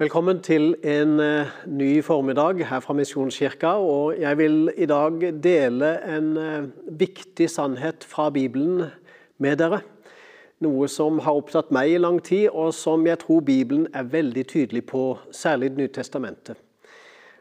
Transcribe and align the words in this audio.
Velkommen 0.00 0.38
til 0.40 0.70
en 0.88 1.20
eh, 1.20 1.50
ny 1.68 1.98
formiddag 2.00 2.62
her 2.64 2.80
fra 2.80 2.94
Misjonskirka. 2.96 3.66
og 3.66 4.14
Jeg 4.20 4.38
vil 4.38 4.70
i 4.76 4.86
dag 4.86 5.20
dele 5.44 6.16
en 6.16 6.36
eh, 6.36 6.68
viktig 6.98 7.50
sannhet 7.50 8.06
fra 8.08 8.30
Bibelen 8.30 8.86
med 9.38 9.58
dere. 9.60 9.82
Noe 10.64 10.88
som 10.88 11.18
har 11.18 11.36
opptatt 11.36 11.68
meg 11.76 11.92
i 11.92 11.98
lang 12.00 12.22
tid, 12.24 12.48
og 12.48 12.72
som 12.72 13.04
jeg 13.06 13.18
tror 13.20 13.44
Bibelen 13.44 13.84
er 13.92 14.08
veldig 14.08 14.46
tydelig 14.48 14.86
på, 14.86 15.18
særlig 15.30 15.70
Det 15.70 15.78
nye 15.78 15.92
testamentet. 15.92 16.56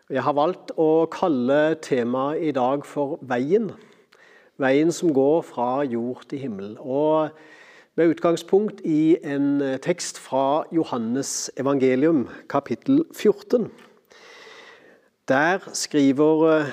Jeg 0.09 0.21
har 0.21 0.33
valgt 0.35 0.75
å 0.75 1.07
kalle 1.07 1.77
temaet 1.79 2.43
i 2.43 2.51
dag 2.51 2.83
for 2.85 3.17
Veien. 3.21 3.71
Veien 4.59 4.91
som 4.91 5.13
går 5.13 5.41
fra 5.41 5.85
jord 5.87 6.27
til 6.27 6.39
himmel. 6.39 6.75
Og 6.79 7.31
med 8.01 8.15
utgangspunkt 8.15 8.79
i 8.81 9.13
en 9.21 9.61
eh, 9.61 9.77
tekst 9.77 10.17
fra 10.17 10.63
Johannes 10.73 11.51
evangelium, 11.59 12.23
kapittel 12.49 13.03
14. 13.13 13.67
Der 15.29 15.61
skriver 15.77 16.45
eh, 16.49 16.71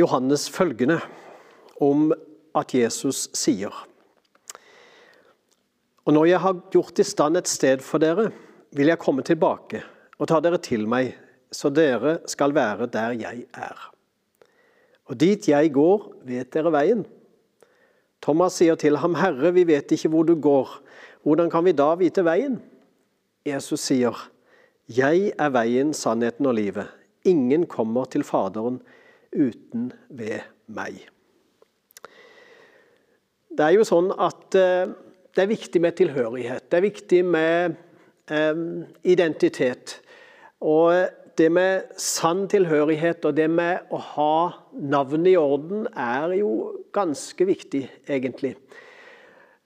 Johannes 0.00 0.46
følgende 0.48 0.96
om 1.76 2.14
at 2.56 2.72
Jesus 2.72 3.28
sier 3.36 3.74
Og 6.06 6.16
når 6.16 6.24
jeg 6.24 6.40
har 6.40 6.64
gjort 6.72 6.98
i 6.98 7.04
stand 7.04 7.36
et 7.36 7.48
sted 7.48 7.84
for 7.84 8.00
dere, 8.00 8.30
vil 8.72 8.88
jeg 8.88 8.98
komme 8.98 9.22
tilbake 9.22 9.82
og 10.16 10.30
ta 10.32 10.40
dere 10.40 10.56
til 10.56 10.88
meg, 10.88 11.12
så 11.52 11.68
dere 11.68 12.22
skal 12.24 12.56
være 12.56 12.88
der 12.88 13.20
jeg 13.20 13.44
er. 13.52 13.76
Og 15.04 15.20
dit 15.20 15.52
jeg 15.52 15.72
går, 15.76 16.12
vet 16.24 16.54
dere 16.54 16.72
veien. 16.72 17.04
Thomas 18.22 18.58
sier 18.58 18.74
til 18.74 18.96
ham, 18.96 19.14
'Herre, 19.14 19.52
vi 19.54 19.66
vet 19.66 19.92
ikke 19.92 20.08
hvor 20.08 20.22
du 20.22 20.34
går. 20.34 20.68
Hvordan 21.22 21.50
kan 21.50 21.64
vi 21.64 21.72
da 21.72 21.94
vite 21.94 22.24
veien?' 22.24 22.60
Jesus 23.46 23.80
sier, 23.80 24.30
'Jeg 24.88 25.32
er 25.38 25.50
veien, 25.50 25.94
sannheten 25.94 26.46
og 26.46 26.54
livet. 26.54 26.86
Ingen 27.24 27.66
kommer 27.66 28.04
til 28.04 28.24
Faderen 28.24 28.82
uten 29.32 29.92
ved 30.10 30.40
meg.' 30.66 31.08
Det 33.48 33.64
er 33.64 33.74
jo 33.74 33.84
sånn 33.84 34.12
at 34.12 34.54
eh, 34.54 34.86
det 35.34 35.42
er 35.42 35.50
viktig 35.50 35.80
med 35.80 35.96
tilhørighet. 35.98 36.70
Det 36.70 36.76
er 36.76 36.82
viktig 36.82 37.24
med 37.24 37.74
um, 38.30 38.84
identitet. 39.02 40.00
Og 40.60 41.08
det 41.38 41.48
med 41.54 41.88
sann 42.00 42.46
tilhørighet 42.50 43.24
og 43.28 43.36
det 43.38 43.48
med 43.50 43.90
å 43.94 44.00
ha 44.14 44.36
navnet 44.74 45.32
i 45.32 45.38
orden 45.38 45.86
er 45.94 46.34
jo 46.40 46.52
ganske 46.94 47.46
viktig, 47.48 47.84
egentlig. 48.10 48.56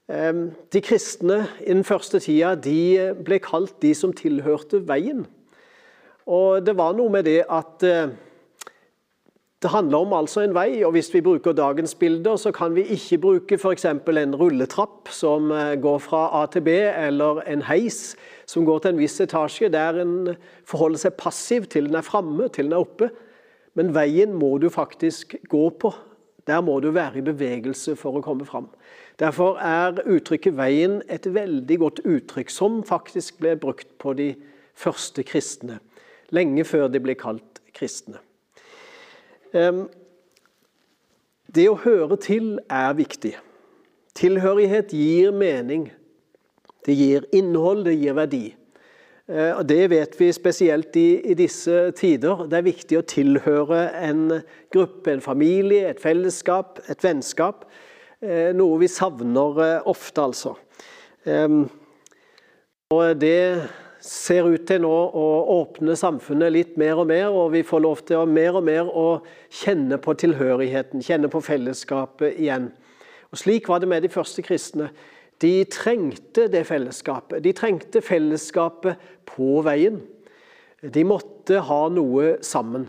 De 0.09 0.83
kristne 0.85 1.39
i 1.63 1.71
den 1.71 1.87
første 1.89 2.21
tida 2.21 2.53
de 2.59 3.13
ble 3.25 3.39
kalt 3.41 3.79
de 3.85 3.95
som 3.97 4.13
tilhørte 4.13 4.83
veien. 4.89 5.25
Og 6.29 6.61
det 6.67 6.75
var 6.79 6.93
noe 6.99 7.11
med 7.11 7.27
det 7.27 7.41
at 7.51 7.83
eh, 7.87 8.13
det 9.63 9.71
handler 9.71 9.99
om 10.03 10.13
altså 10.17 10.43
en 10.43 10.55
vei, 10.57 10.83
og 10.83 10.97
hvis 10.97 11.13
vi 11.15 11.21
bruker 11.23 11.55
dagens 11.55 11.95
bilder, 11.95 12.35
så 12.37 12.51
kan 12.55 12.75
vi 12.75 12.83
ikke 12.97 13.19
bruke 13.23 13.59
f.eks. 13.61 13.85
en 13.87 14.35
rulletrapp 14.35 15.11
som 15.15 15.53
eh, 15.55 15.77
går 15.79 16.01
fra 16.03 16.23
A 16.43 16.47
til 16.51 16.65
B, 16.67 16.75
eller 16.91 17.45
en 17.47 17.63
heis 17.69 18.17
som 18.51 18.67
går 18.67 18.83
til 18.83 18.95
en 18.95 18.99
viss 18.99 19.21
etasje, 19.23 19.71
der 19.71 20.01
en 20.03 20.33
forholder 20.67 21.05
seg 21.05 21.15
passiv 21.21 21.69
til 21.71 21.87
den 21.87 22.01
er 22.01 22.07
framme, 22.07 22.49
til 22.51 22.67
den 22.67 22.75
er 22.75 22.83
oppe. 22.83 23.13
Men 23.79 23.95
veien 23.95 24.35
må 24.35 24.57
du 24.59 24.67
faktisk 24.69 25.37
gå 25.49 25.63
på. 25.79 25.93
Der 26.51 26.61
må 26.61 26.81
du 26.83 26.91
være 26.91 27.23
i 27.23 27.25
bevegelse 27.25 27.95
for 27.97 28.19
å 28.19 28.25
komme 28.25 28.45
fram. 28.49 28.67
Derfor 29.23 29.63
er 29.63 30.03
uttrykket 30.03 30.59
'veien' 30.59 31.03
et 31.07 31.31
veldig 31.35 31.79
godt 31.79 32.03
uttrykk, 32.03 32.51
som 32.51 32.83
faktisk 32.83 33.39
ble 33.39 33.55
brukt 33.57 33.95
på 34.03 34.19
de 34.19 34.35
første 34.75 35.23
kristne. 35.23 35.79
Lenge 36.35 36.65
før 36.65 36.91
de 36.91 36.99
ble 36.99 37.15
kalt 37.15 37.63
kristne. 37.73 38.19
Det 41.53 41.67
å 41.69 41.81
høre 41.85 42.17
til 42.17 42.55
er 42.71 42.95
viktig. 42.97 43.35
Tilhørighet 44.17 44.93
gir 44.97 45.33
mening. 45.37 45.91
Det 46.87 46.97
gir 46.97 47.27
innhold, 47.37 47.85
det 47.87 47.99
gir 48.01 48.17
verdi. 48.17 48.47
Eh, 49.29 49.53
og 49.57 49.69
Det 49.69 49.91
vet 49.91 50.17
vi 50.21 50.33
spesielt 50.33 50.97
i, 50.97 51.21
i, 51.31 51.35
disse 51.35 51.91
tider. 51.97 52.47
Det 52.51 52.59
er 52.59 52.67
viktig 52.67 52.99
å 52.99 53.07
tilhøre 53.07 53.85
en 54.03 54.25
gruppe, 54.73 55.13
en 55.13 55.23
familie, 55.25 55.89
et 55.89 56.03
fellesskap, 56.03 56.83
et 56.91 57.05
vennskap. 57.05 57.65
Eh, 58.21 58.51
noe 58.57 58.81
vi 58.83 58.91
savner 58.91 59.63
eh, 59.63 59.79
ofte, 59.87 60.27
altså. 60.27 60.57
Og 62.93 63.21
Det 63.21 63.63
ser 64.03 64.49
ut 64.51 64.65
til 64.67 64.83
nå 64.83 64.91
å 64.91 65.27
åpne 65.61 65.95
samfunnet 65.99 66.51
litt 66.51 66.79
mer 66.81 66.99
og 66.99 67.07
mer, 67.11 67.29
og 67.31 67.53
vi 67.55 67.63
får 67.67 67.83
lov 67.85 68.01
til 68.07 68.19
å 68.19 68.27
mer 68.27 68.59
og 68.59 68.65
mer 68.67 68.89
å 68.91 69.07
kjenne 69.63 69.99
på 70.03 70.17
tilhørigheten, 70.19 71.05
kjenne 71.07 71.31
på 71.31 71.43
fellesskapet 71.45 72.41
igjen. 72.43 72.73
Og 73.31 73.39
Slik 73.39 73.71
var 73.71 73.81
det 73.81 73.91
med 73.93 74.03
de 74.03 74.11
første 74.13 74.43
kristne. 74.45 74.91
De 75.43 75.63
trengte 75.71 76.49
det 76.51 76.65
fellesskapet. 76.69 77.41
De 77.45 77.55
trengte 77.57 78.03
fellesskapet 78.05 78.99
på 79.27 79.63
veien. 79.67 80.01
De 80.83 81.07
måtte 81.07 81.63
ha 81.63 81.87
noe 81.95 82.37
sammen. 82.43 82.89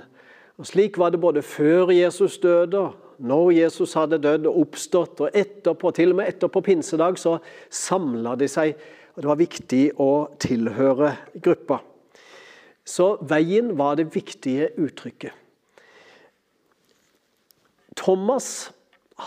Og 0.58 0.68
Slik 0.70 0.98
var 1.02 1.14
det 1.14 1.22
både 1.22 1.46
før 1.46 1.94
Jesus 1.94 2.40
døde, 2.42 2.90
når 3.24 3.54
Jesus 3.56 3.94
hadde 3.98 4.20
dødd 4.22 4.50
og 4.50 4.60
oppstått, 4.66 5.22
og 5.22 5.38
etterpå, 5.38 5.94
til 5.94 6.12
og 6.12 6.20
med 6.20 6.34
etterpå 6.34 6.62
pinsedag, 6.66 7.18
så 7.22 7.38
samla 7.70 8.34
de 8.40 8.50
seg. 8.50 8.74
Og 9.14 9.22
Det 9.22 9.30
var 9.30 9.40
viktig 9.40 9.84
å 10.02 10.12
tilhøre 10.42 11.16
gruppa. 11.44 11.80
Så 12.86 13.16
veien 13.22 13.78
var 13.78 13.96
det 13.96 14.10
viktige 14.16 14.72
uttrykket. 14.82 15.32
Thomas 17.96 18.72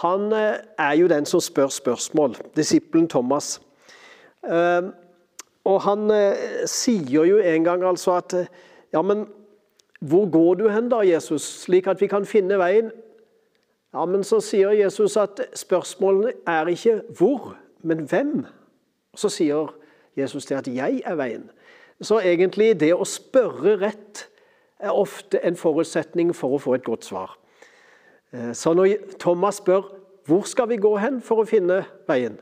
han 0.02 0.32
eh, 0.32 0.58
er 0.78 0.92
jo 0.98 1.08
den 1.08 1.26
som 1.26 1.40
spør 1.40 1.70
spørsmål. 1.72 2.36
Disippelen 2.56 3.08
Thomas. 3.08 3.60
Eh, 4.44 4.90
og 5.64 5.80
han 5.82 6.10
eh, 6.10 6.66
sier 6.66 7.24
jo 7.26 7.38
en 7.38 7.64
gang 7.64 7.84
altså 7.84 8.18
at 8.20 8.34
Ja, 8.92 9.02
men 9.02 9.26
hvor 10.00 10.30
går 10.30 10.54
du 10.54 10.68
hen 10.68 10.88
da, 10.88 11.00
Jesus, 11.04 11.42
slik 11.42 11.86
at 11.86 12.00
vi 12.00 12.06
kan 12.06 12.26
finne 12.26 12.58
veien? 12.58 12.90
Ja, 13.94 14.04
men 14.04 14.24
så 14.24 14.38
sier 14.40 14.70
Jesus 14.76 15.16
at 15.16 15.40
spørsmålene 15.56 16.32
er 16.46 16.68
ikke 16.70 17.00
hvor, 17.18 17.56
men 17.82 18.04
hvem. 18.06 18.46
Så 19.16 19.30
sier 19.32 19.74
Jesus 20.16 20.46
til 20.46 20.54
at 20.54 20.66
'jeg 20.68 21.02
er 21.04 21.16
veien'. 21.16 21.50
Så 22.00 22.20
egentlig 22.20 22.80
det 22.80 22.94
å 22.94 23.04
spørre 23.04 23.80
rett 23.80 24.28
er 24.80 24.92
ofte 24.92 25.40
en 25.44 25.56
forutsetning 25.56 26.34
for 26.34 26.56
å 26.56 26.60
få 26.60 26.74
et 26.74 26.84
godt 26.84 27.04
svar. 27.04 27.38
Eh, 28.32 28.52
så 28.52 28.74
når 28.74 29.16
Thomas 29.18 29.54
spør 29.62 29.82
hvor 30.26 30.42
skal 30.42 30.68
vi 30.68 30.76
gå 30.76 30.96
hen 30.96 31.20
for 31.22 31.40
å 31.40 31.46
finne 31.46 31.84
veien, 32.08 32.38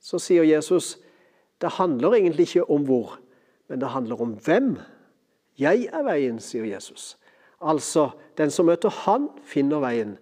så 0.00 0.18
sier 0.18 0.44
Jesus 0.44 0.98
det 1.58 1.74
handler 1.78 2.14
egentlig 2.14 2.46
ikke 2.48 2.70
om 2.70 2.84
hvor, 2.86 3.16
men 3.68 3.80
det 3.80 3.88
handler 3.88 4.20
om 4.22 4.36
hvem. 4.44 4.76
Jeg 5.58 5.88
er 5.90 6.04
veien, 6.06 6.38
sier 6.38 6.64
Jesus. 6.68 7.16
Altså, 7.58 8.10
den 8.38 8.52
som 8.54 8.68
møter 8.68 8.92
Han, 9.02 9.28
finner 9.42 9.80
veien. 9.82 10.18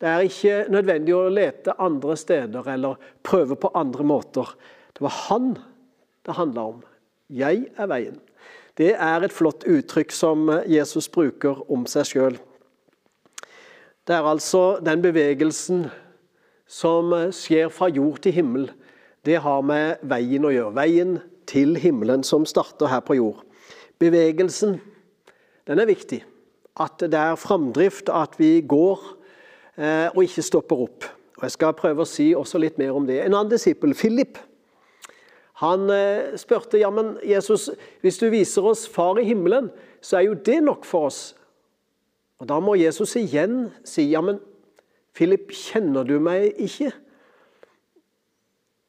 Det 0.00 0.08
er 0.08 0.20
ikke 0.24 0.58
nødvendig 0.70 1.16
å 1.16 1.28
lete 1.28 1.74
andre 1.82 2.14
steder 2.16 2.68
eller 2.72 3.00
prøve 3.26 3.56
på 3.58 3.72
andre 3.74 4.06
måter. 4.06 4.52
Det 5.00 5.06
var 5.08 5.16
Han 5.30 5.54
det 6.26 6.34
handla 6.36 6.60
om. 6.60 6.80
Jeg 7.32 7.70
er 7.72 7.86
veien. 7.88 8.18
Det 8.76 8.90
er 8.92 9.24
et 9.24 9.32
flott 9.32 9.64
uttrykk 9.64 10.10
som 10.12 10.50
Jesus 10.68 11.08
bruker 11.08 11.62
om 11.72 11.86
seg 11.88 12.04
sjøl. 12.04 12.36
Det 14.04 14.12
er 14.12 14.28
altså 14.28 14.76
den 14.84 15.00
bevegelsen 15.00 15.86
som 16.68 17.14
skjer 17.32 17.72
fra 17.72 17.88
jord 17.88 18.20
til 18.20 18.36
himmel. 18.36 18.66
Det 19.24 19.38
har 19.40 19.64
med 19.64 20.04
veien 20.04 20.44
å 20.44 20.52
gjøre. 20.52 20.76
Veien 20.76 21.16
til 21.48 21.80
himmelen 21.80 22.20
som 22.20 22.44
starter 22.44 22.92
her 22.92 23.00
på 23.00 23.16
jord. 23.16 23.40
Bevegelsen, 24.04 24.82
den 25.64 25.80
er 25.80 25.88
viktig. 25.88 26.20
At 26.76 27.00
det 27.00 27.16
er 27.16 27.40
framdrift, 27.40 28.12
at 28.12 28.36
vi 28.36 28.58
går 28.60 29.00
eh, 29.80 30.12
og 30.12 30.26
ikke 30.28 30.44
stopper 30.44 30.84
opp. 30.84 31.08
Og 31.40 31.48
Jeg 31.48 31.56
skal 31.56 31.72
prøve 31.72 32.04
å 32.04 32.12
si 32.12 32.34
også 32.36 32.60
litt 32.60 32.76
mer 32.76 32.92
om 32.92 33.08
det. 33.08 33.22
En 33.24 33.32
annen 33.32 33.56
disippel, 33.56 33.96
Philip, 33.96 34.36
han 35.60 35.90
eh, 35.92 36.36
spurte 36.40 36.80
ja, 36.80 36.88
men 36.92 37.18
Jesus, 37.26 37.68
hvis 38.00 38.18
du 38.20 38.30
viser 38.32 38.64
oss 38.64 38.86
Far 38.88 39.20
i 39.20 39.26
himmelen, 39.28 39.68
så 40.00 40.20
er 40.20 40.30
jo 40.30 40.38
det 40.46 40.62
nok 40.64 40.86
for 40.88 41.10
oss. 41.10 41.20
Og 42.40 42.48
Da 42.48 42.56
må 42.64 42.78
Jesus 42.80 43.12
igjen 43.20 43.68
si 43.84 44.06
ja, 44.08 44.22
men 44.24 44.40
Philip, 45.16 45.50
kjenner 45.52 46.06
du 46.08 46.16
meg 46.22 46.54
ikke? 46.56 46.94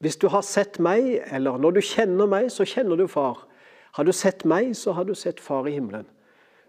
Hvis 0.02 0.16
du 0.16 0.28
har 0.32 0.42
sett 0.46 0.80
meg, 0.82 1.20
eller 1.30 1.60
når 1.60 1.76
du 1.76 1.82
kjenner 1.84 2.30
meg, 2.30 2.48
så 2.50 2.64
kjenner 2.66 2.96
du 2.96 3.04
far. 3.10 3.44
Har 3.92 4.08
du 4.08 4.12
sett 4.16 4.46
meg, 4.48 4.72
så 4.78 4.94
har 4.96 5.04
du 5.04 5.12
sett 5.18 5.42
far 5.42 5.68
i 5.68 5.76
himmelen. 5.76 6.06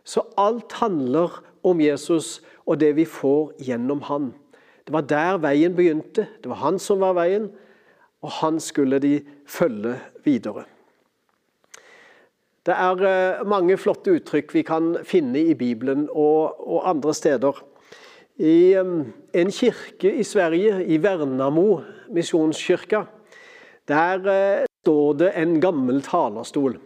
Så 0.04 0.26
alt 0.38 0.76
handler 0.82 1.40
om 1.64 1.80
Jesus 1.80 2.42
og 2.68 2.82
det 2.84 2.92
vi 3.00 3.08
får 3.08 3.54
gjennom 3.64 4.04
han. 4.10 4.34
Det 4.84 4.92
var 4.94 5.08
der 5.08 5.40
veien 5.40 5.76
begynte. 5.78 6.28
Det 6.44 6.52
var 6.52 6.60
han 6.66 6.80
som 6.82 7.00
var 7.00 7.16
veien, 7.16 7.48
og 8.24 8.32
han 8.40 8.60
skulle 8.64 9.00
de 9.04 9.18
følge 9.48 9.98
videre. 10.24 10.64
Det 12.64 12.76
er 12.80 13.02
eh, 13.08 13.44
mange 13.48 13.76
flotte 13.78 14.14
uttrykk 14.16 14.54
vi 14.56 14.64
kan 14.64 14.94
finne 15.04 15.42
i 15.52 15.56
Bibelen 15.60 16.08
og, 16.08 16.56
og 16.64 16.88
andre 16.90 17.14
steder. 17.14 17.60
I 18.40 18.74
en 18.74 19.52
kirke 19.54 20.10
i 20.10 20.24
Sverige, 20.26 20.80
i 20.86 20.98
Vernamo 20.98 21.82
misjonskirke, 22.10 23.04
der 23.88 24.64
står 24.82 25.20
det 25.20 25.34
en 25.38 25.60
gammel 25.62 26.02
talerstol. 26.02 26.80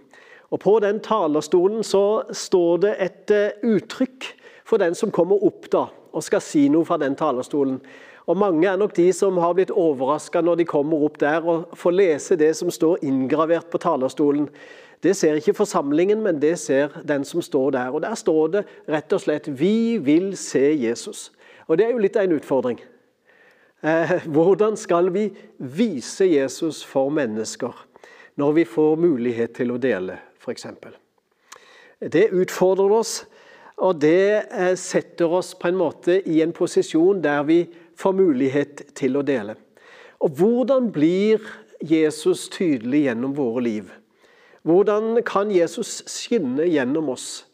Og 0.51 0.59
På 0.59 0.79
den 0.83 0.99
talerstolen 0.99 1.85
så 1.87 2.25
står 2.31 2.83
det 2.83 2.93
et 3.05 3.33
uttrykk 3.63 4.27
for 4.67 4.81
den 4.81 4.95
som 4.95 5.13
kommer 5.13 5.39
opp 5.45 5.69
da, 5.71 5.85
og 6.17 6.25
skal 6.25 6.43
si 6.43 6.65
noe 6.73 6.87
fra 6.87 6.97
den 7.01 7.15
talerstolen. 7.17 7.77
Og 8.27 8.37
Mange 8.37 8.67
er 8.67 8.75
nok 8.75 8.95
de 8.97 9.07
som 9.15 9.37
har 9.39 9.53
blitt 9.55 9.71
overraska 9.71 10.41
når 10.43 10.59
de 10.59 10.67
kommer 10.67 11.05
opp 11.07 11.19
der 11.21 11.45
og 11.47 11.77
får 11.79 11.95
lese 11.95 12.35
det 12.39 12.51
som 12.59 12.71
står 12.73 13.05
inngravert 13.07 13.69
på 13.71 13.79
talerstolen. 13.79 14.49
Det 15.03 15.13
ser 15.15 15.37
ikke 15.37 15.53
forsamlingen, 15.53 16.19
men 16.25 16.41
det 16.41 16.57
ser 16.59 16.89
den 17.07 17.23
som 17.25 17.41
står 17.41 17.71
der. 17.77 17.93
Og 17.93 18.01
Der 18.01 18.15
står 18.15 18.47
det 18.47 18.65
rett 18.89 19.13
og 19.13 19.21
slett 19.21 19.47
'Vi 19.47 19.97
vil 19.97 20.37
se 20.37 20.75
Jesus'. 20.75 21.31
Og 21.67 21.77
Det 21.77 21.85
er 21.85 21.91
jo 21.91 21.97
litt 21.97 22.15
av 22.15 22.23
en 22.23 22.39
utfordring. 22.39 22.79
Eh, 23.83 24.25
hvordan 24.25 24.75
skal 24.77 25.13
vi 25.13 25.31
vise 25.59 26.25
Jesus 26.25 26.83
for 26.85 27.09
mennesker 27.09 27.85
når 28.35 28.51
vi 28.51 28.63
får 28.65 28.95
mulighet 28.95 29.53
til 29.53 29.71
å 29.71 29.77
dele, 29.77 30.17
f.eks.? 30.39 30.65
Det 32.01 32.29
utfordrer 32.31 32.91
oss, 32.91 33.25
og 33.77 33.99
det 34.01 34.49
eh, 34.49 34.73
setter 34.79 35.37
oss 35.39 35.53
på 35.57 35.69
en 35.69 35.77
måte 35.77 36.19
i 36.25 36.41
en 36.41 36.53
posisjon 36.55 37.21
der 37.21 37.43
vi 37.47 37.61
får 37.97 38.15
mulighet 38.17 38.83
til 38.97 39.17
å 39.19 39.25
dele. 39.25 39.57
Og 40.23 40.33
hvordan 40.39 40.89
blir 40.93 41.43
Jesus 41.85 42.47
tydelig 42.49 43.05
gjennom 43.05 43.35
våre 43.37 43.61
liv? 43.65 43.91
Hvordan 44.67 45.21
kan 45.25 45.53
Jesus 45.53 46.01
skinne 46.09 46.65
gjennom 46.67 47.13
oss? 47.13 47.45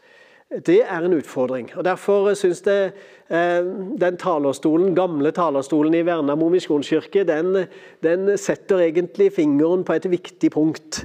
Det 0.53 0.79
er 0.85 1.03
en 1.03 1.15
utfordring. 1.17 1.71
og 1.75 1.83
Derfor 1.85 2.31
syns 2.37 2.61
jeg 2.65 2.91
eh, 3.27 3.65
den 3.99 4.17
talerstolen, 4.21 4.93
gamle 4.95 5.33
talerstolen 5.35 5.97
i 5.97 6.03
Vernamo 6.05 6.47
misjonskirke 6.53 7.25
den, 7.27 7.65
den 8.05 8.35
setter 8.37 8.85
egentlig 8.85 9.31
fingeren 9.33 9.83
på 9.83 9.97
et 9.97 10.07
viktig 10.13 10.53
punkt. 10.53 11.03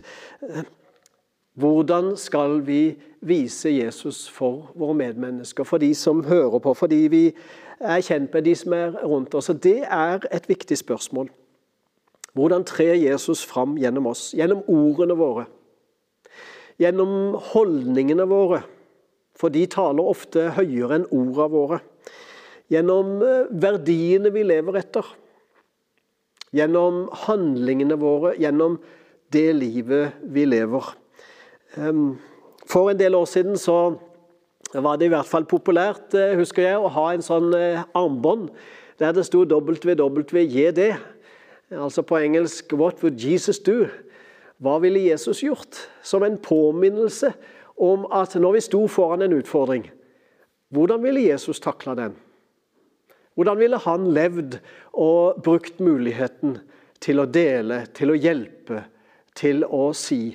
Hvordan 1.59 2.13
skal 2.17 2.61
vi 2.67 2.97
vise 3.21 3.71
Jesus 3.71 4.29
for 4.31 4.71
våre 4.79 4.95
medmennesker, 4.95 5.67
for 5.67 5.83
de 5.83 5.91
som 5.95 6.23
hører 6.25 6.61
på, 6.63 6.75
fordi 6.75 7.01
vi 7.11 7.23
er 7.81 8.03
kjent 8.03 8.33
med 8.35 8.47
de 8.47 8.55
som 8.59 8.75
er 8.77 8.97
rundt 9.03 9.35
oss. 9.35 9.51
Og 9.51 9.63
Det 9.63 9.83
er 9.83 10.23
et 10.31 10.49
viktig 10.49 10.79
spørsmål. 10.79 11.31
Hvordan 12.33 12.65
trer 12.65 12.95
Jesus 12.95 13.45
fram 13.45 13.77
gjennom 13.79 14.07
oss? 14.07 14.35
Gjennom 14.37 14.63
ordene 14.69 15.17
våre. 15.19 15.47
Gjennom 16.79 17.35
holdningene 17.51 18.29
våre, 18.31 18.63
for 19.35 19.51
de 19.51 19.65
taler 19.67 20.07
ofte 20.07 20.53
høyere 20.55 21.01
enn 21.01 21.09
ordene 21.11 21.49
våre. 21.51 21.81
Gjennom 22.71 23.19
eh, 23.25 23.51
verdiene 23.51 24.31
vi 24.31 24.45
lever 24.47 24.79
etter. 24.79 25.07
Gjennom 26.55 27.09
handlingene 27.27 27.99
våre, 27.99 28.37
gjennom 28.39 28.79
det 29.35 29.49
livet 29.59 30.23
vi 30.23 30.47
lever. 30.47 30.95
For 32.69 32.91
en 32.91 32.99
del 32.99 33.15
år 33.15 33.29
siden 33.31 33.57
så 33.61 33.79
var 34.75 34.99
det 34.99 35.09
i 35.09 35.13
hvert 35.13 35.29
fall 35.29 35.47
populært, 35.49 36.13
eh, 36.15 36.37
husker 36.37 36.63
jeg, 36.63 36.77
å 36.77 36.91
ha 36.93 37.07
en 37.15 37.25
sånn 37.25 37.55
eh, 37.57 37.85
armbånd 37.97 38.51
der 38.99 39.15
det 39.17 39.25
sto 39.29 39.45
WWJD. 39.47 40.83
Altså 41.73 42.03
på 42.03 42.19
engelsk 42.19 42.73
'What 42.73 43.03
would 43.03 43.21
Jesus 43.21 43.59
do?' 43.59 43.89
Hva 44.59 44.81
ville 44.83 44.99
Jesus 44.99 45.41
gjort? 45.43 45.89
Som 46.03 46.23
en 46.23 46.39
påminnelse 46.39 47.33
om 47.79 48.07
at 48.11 48.35
når 48.35 48.53
vi 48.53 48.61
sto 48.61 48.87
foran 48.91 49.23
en 49.23 49.37
utfordring, 49.39 49.85
hvordan 50.75 51.03
ville 51.03 51.29
Jesus 51.29 51.61
takla 51.61 51.95
den? 51.95 52.17
Hvordan 53.35 53.59
ville 53.59 53.79
han 53.79 54.09
levd 54.13 54.59
og 54.93 55.43
brukt 55.43 55.79
muligheten 55.81 56.59
til 57.01 57.21
å 57.21 57.27
dele, 57.31 57.87
til 57.95 58.11
å 58.11 58.19
hjelpe, 58.19 58.83
til 59.39 59.63
å 59.65 59.93
si? 59.95 60.35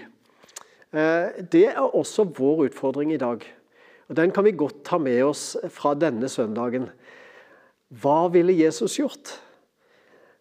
Eh, 0.94 1.44
det 1.50 1.68
er 1.72 1.82
også 1.82 2.28
vår 2.38 2.68
utfordring 2.68 3.14
i 3.14 3.18
dag. 3.18 3.42
Og 4.10 4.16
Den 4.16 4.32
kan 4.32 4.46
vi 4.46 4.52
godt 4.52 4.84
ta 4.86 4.98
med 4.98 5.24
oss 5.24 5.58
fra 5.70 5.96
denne 5.98 6.30
søndagen. 6.30 6.90
Hva 7.90 8.28
ville 8.30 8.54
Jesus 8.54 9.00
gjort? 9.00 9.40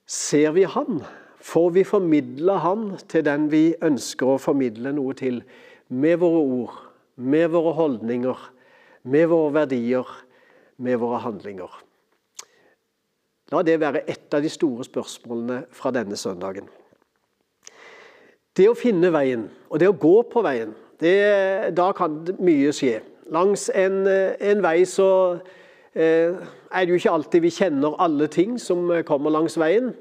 Ser 0.07 0.53
vi 0.53 0.65
han? 0.65 1.01
Får 1.41 1.71
vi 1.71 1.85
formidla 1.85 2.59
han 2.63 2.99
til 3.09 3.25
den 3.25 3.49
vi 3.51 3.75
ønsker 3.83 4.35
å 4.35 4.41
formidle 4.41 4.93
noe 4.93 5.15
til, 5.19 5.41
med 5.89 6.21
våre 6.21 6.43
ord, 6.43 6.77
med 7.17 7.49
våre 7.51 7.73
holdninger, 7.75 8.45
med 9.03 9.27
våre 9.33 9.55
verdier, 9.57 10.07
med 10.77 11.01
våre 11.01 11.23
handlinger? 11.25 11.73
La 13.53 13.65
det 13.67 13.81
være 13.81 14.05
et 14.09 14.33
av 14.35 14.45
de 14.45 14.53
store 14.53 14.85
spørsmålene 14.87 15.65
fra 15.75 15.91
denne 15.93 16.17
søndagen. 16.17 16.69
Det 18.53 18.67
å 18.69 18.77
finne 18.77 19.09
veien, 19.15 19.47
og 19.73 19.81
det 19.81 19.89
å 19.89 19.97
gå 19.97 20.19
på 20.29 20.43
veien, 20.45 20.75
det, 21.01 21.73
da 21.73 21.89
kan 21.97 22.21
mye 22.45 22.73
skje. 22.77 22.99
Langs 23.33 23.71
en, 23.73 24.03
eh, 24.07 24.35
en 24.51 24.61
vei 24.61 24.83
så 24.85 25.39
eh, 25.97 26.37
er 26.69 26.85
det 26.85 26.93
jo 26.93 26.99
ikke 27.01 27.15
alltid 27.17 27.43
vi 27.47 27.53
kjenner 27.55 27.97
alle 28.03 28.29
ting 28.29 28.59
som 28.61 28.91
eh, 28.93 29.05
kommer 29.09 29.33
langs 29.33 29.57
veien. 29.61 29.95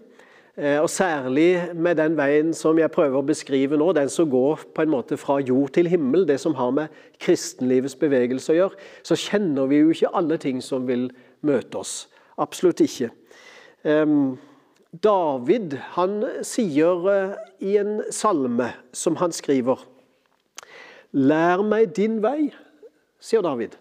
Og 0.61 0.89
Særlig 0.91 1.71
med 1.73 1.95
den 1.95 2.17
veien 2.19 2.49
som 2.53 2.77
jeg 2.77 2.91
prøver 2.91 3.21
å 3.21 3.25
beskrive 3.25 3.77
nå, 3.79 3.87
den 3.95 4.11
som 4.11 4.27
går 4.29 4.65
på 4.75 4.83
en 4.83 4.91
måte 4.91 5.15
fra 5.17 5.37
jord 5.39 5.71
til 5.73 5.87
himmel, 5.89 6.25
det 6.27 6.35
som 6.43 6.53
har 6.59 6.73
med 6.75 6.97
kristenlivets 7.23 7.95
bevegelse 7.97 8.51
å 8.51 8.57
gjøre, 8.57 8.89
så 9.01 9.15
kjenner 9.17 9.71
vi 9.71 9.79
jo 9.79 9.95
ikke 9.95 10.11
alle 10.19 10.37
ting 10.43 10.59
som 10.61 10.83
vil 10.91 11.07
møte 11.47 11.79
oss. 11.79 11.95
Absolutt 12.35 12.83
ikke. 12.83 13.09
David 14.91 15.77
han 15.95 16.19
sier 16.43 17.05
i 17.63 17.77
en 17.79 18.01
salme 18.11 18.73
som 18.91 19.15
han 19.21 19.31
skriver 19.31 19.79
Lær 21.15 21.63
meg 21.67 21.93
din 21.95 22.19
vei, 22.23 22.51
sier 23.19 23.43
David. 23.43 23.75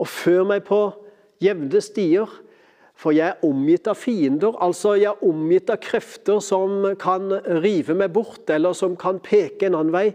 Og 0.00 0.08
før 0.08 0.44
meg 0.48 0.64
på 0.66 0.80
jevne 1.40 1.80
stier, 1.84 2.28
for 3.00 3.16
jeg 3.16 3.32
er 3.32 3.46
omgitt 3.48 3.88
av 3.88 3.96
fiender. 3.96 4.56
Altså, 4.60 4.92
jeg 5.00 5.08
er 5.08 5.24
omgitt 5.24 5.72
av 5.72 5.80
krefter 5.80 6.40
som 6.44 6.84
kan 7.00 7.32
rive 7.64 7.96
meg 7.96 8.12
bort, 8.12 8.44
eller 8.52 8.76
som 8.76 8.96
kan 9.00 9.22
peke 9.24 9.70
en 9.70 9.78
annen 9.78 9.94
vei, 9.94 10.10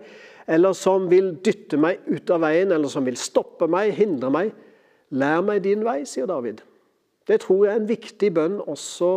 eller 0.46 0.78
som 0.78 1.08
vil 1.10 1.32
dytte 1.46 1.80
meg 1.82 2.06
ut 2.06 2.30
av 2.30 2.46
veien, 2.46 2.74
eller 2.76 2.94
som 2.94 3.10
vil 3.10 3.18
stoppe 3.18 3.66
meg, 3.70 3.96
hindre 3.98 4.30
meg. 4.34 4.54
Lær 5.18 5.42
meg 5.46 5.64
din 5.66 5.82
vei, 5.86 6.04
sier 6.06 6.30
David. 6.30 6.62
Det 7.26 7.42
tror 7.42 7.66
jeg 7.66 7.74
er 7.74 7.82
en 7.82 7.90
viktig 7.90 8.30
bønn 8.38 8.62
også 8.62 9.12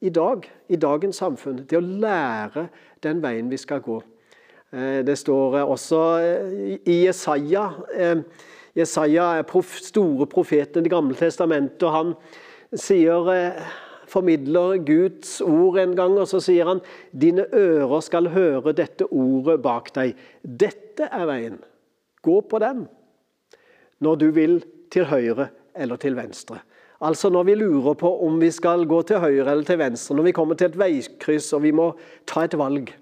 i 0.00 0.10
dag, 0.10 0.46
i 0.68 0.76
dagens 0.76 1.20
samfunn. 1.20 1.64
Det 1.68 1.78
å 1.78 1.84
lære 1.84 2.68
den 3.04 3.20
veien 3.22 3.50
vi 3.50 3.58
skal 3.60 3.82
gå. 3.84 4.00
Eh, 4.72 5.00
det 5.06 5.18
står 5.18 5.60
også 5.64 6.00
eh, 6.20 6.80
i 6.88 7.02
Jesaja 7.04 7.68
eh, 7.94 8.24
Jesaja 8.76 9.24
er 9.40 9.62
store 9.82 10.26
profeten 10.30 10.80
i 10.80 10.84
Det 10.84 10.90
gamle 10.92 11.14
testamentet. 11.14 11.82
og 11.82 11.92
Han 11.92 12.14
sier, 12.74 13.28
eh, 13.32 13.62
formidler 14.06 14.78
Guds 14.84 15.40
ord 15.40 15.78
en 15.78 15.94
gang, 15.96 16.18
og 16.18 16.28
så 16.28 16.40
sier 16.40 16.66
han 16.66 16.80
dine 17.12 17.46
ører 17.52 18.00
skal 18.00 18.28
høre 18.28 18.72
dette 18.72 19.06
ordet 19.10 19.62
bak 19.62 19.92
deg. 19.94 20.16
Dette 20.42 21.08
er 21.10 21.26
veien. 21.26 21.58
Gå 22.22 22.40
på 22.42 22.58
den 22.58 22.88
når 24.00 24.16
du 24.16 24.30
vil 24.30 24.62
til 24.90 25.04
høyre 25.04 25.50
eller 25.74 25.96
til 25.96 26.14
venstre. 26.14 26.60
Altså 27.00 27.30
Når 27.32 27.46
vi 27.48 27.54
lurer 27.56 27.94
på 27.96 28.10
om 28.26 28.40
vi 28.40 28.50
skal 28.52 28.84
gå 28.88 29.00
til 29.08 29.22
høyre 29.22 29.48
eller 29.50 29.64
til 29.64 29.78
venstre, 29.80 30.16
når 30.16 30.26
vi 30.28 30.34
kommer 30.36 30.58
til 30.58 30.68
et 30.68 30.78
veikryss 30.78 31.52
og 31.56 31.62
vi 31.64 31.72
må 31.72 31.94
ta 32.28 32.44
et 32.44 32.56
valg, 32.60 32.92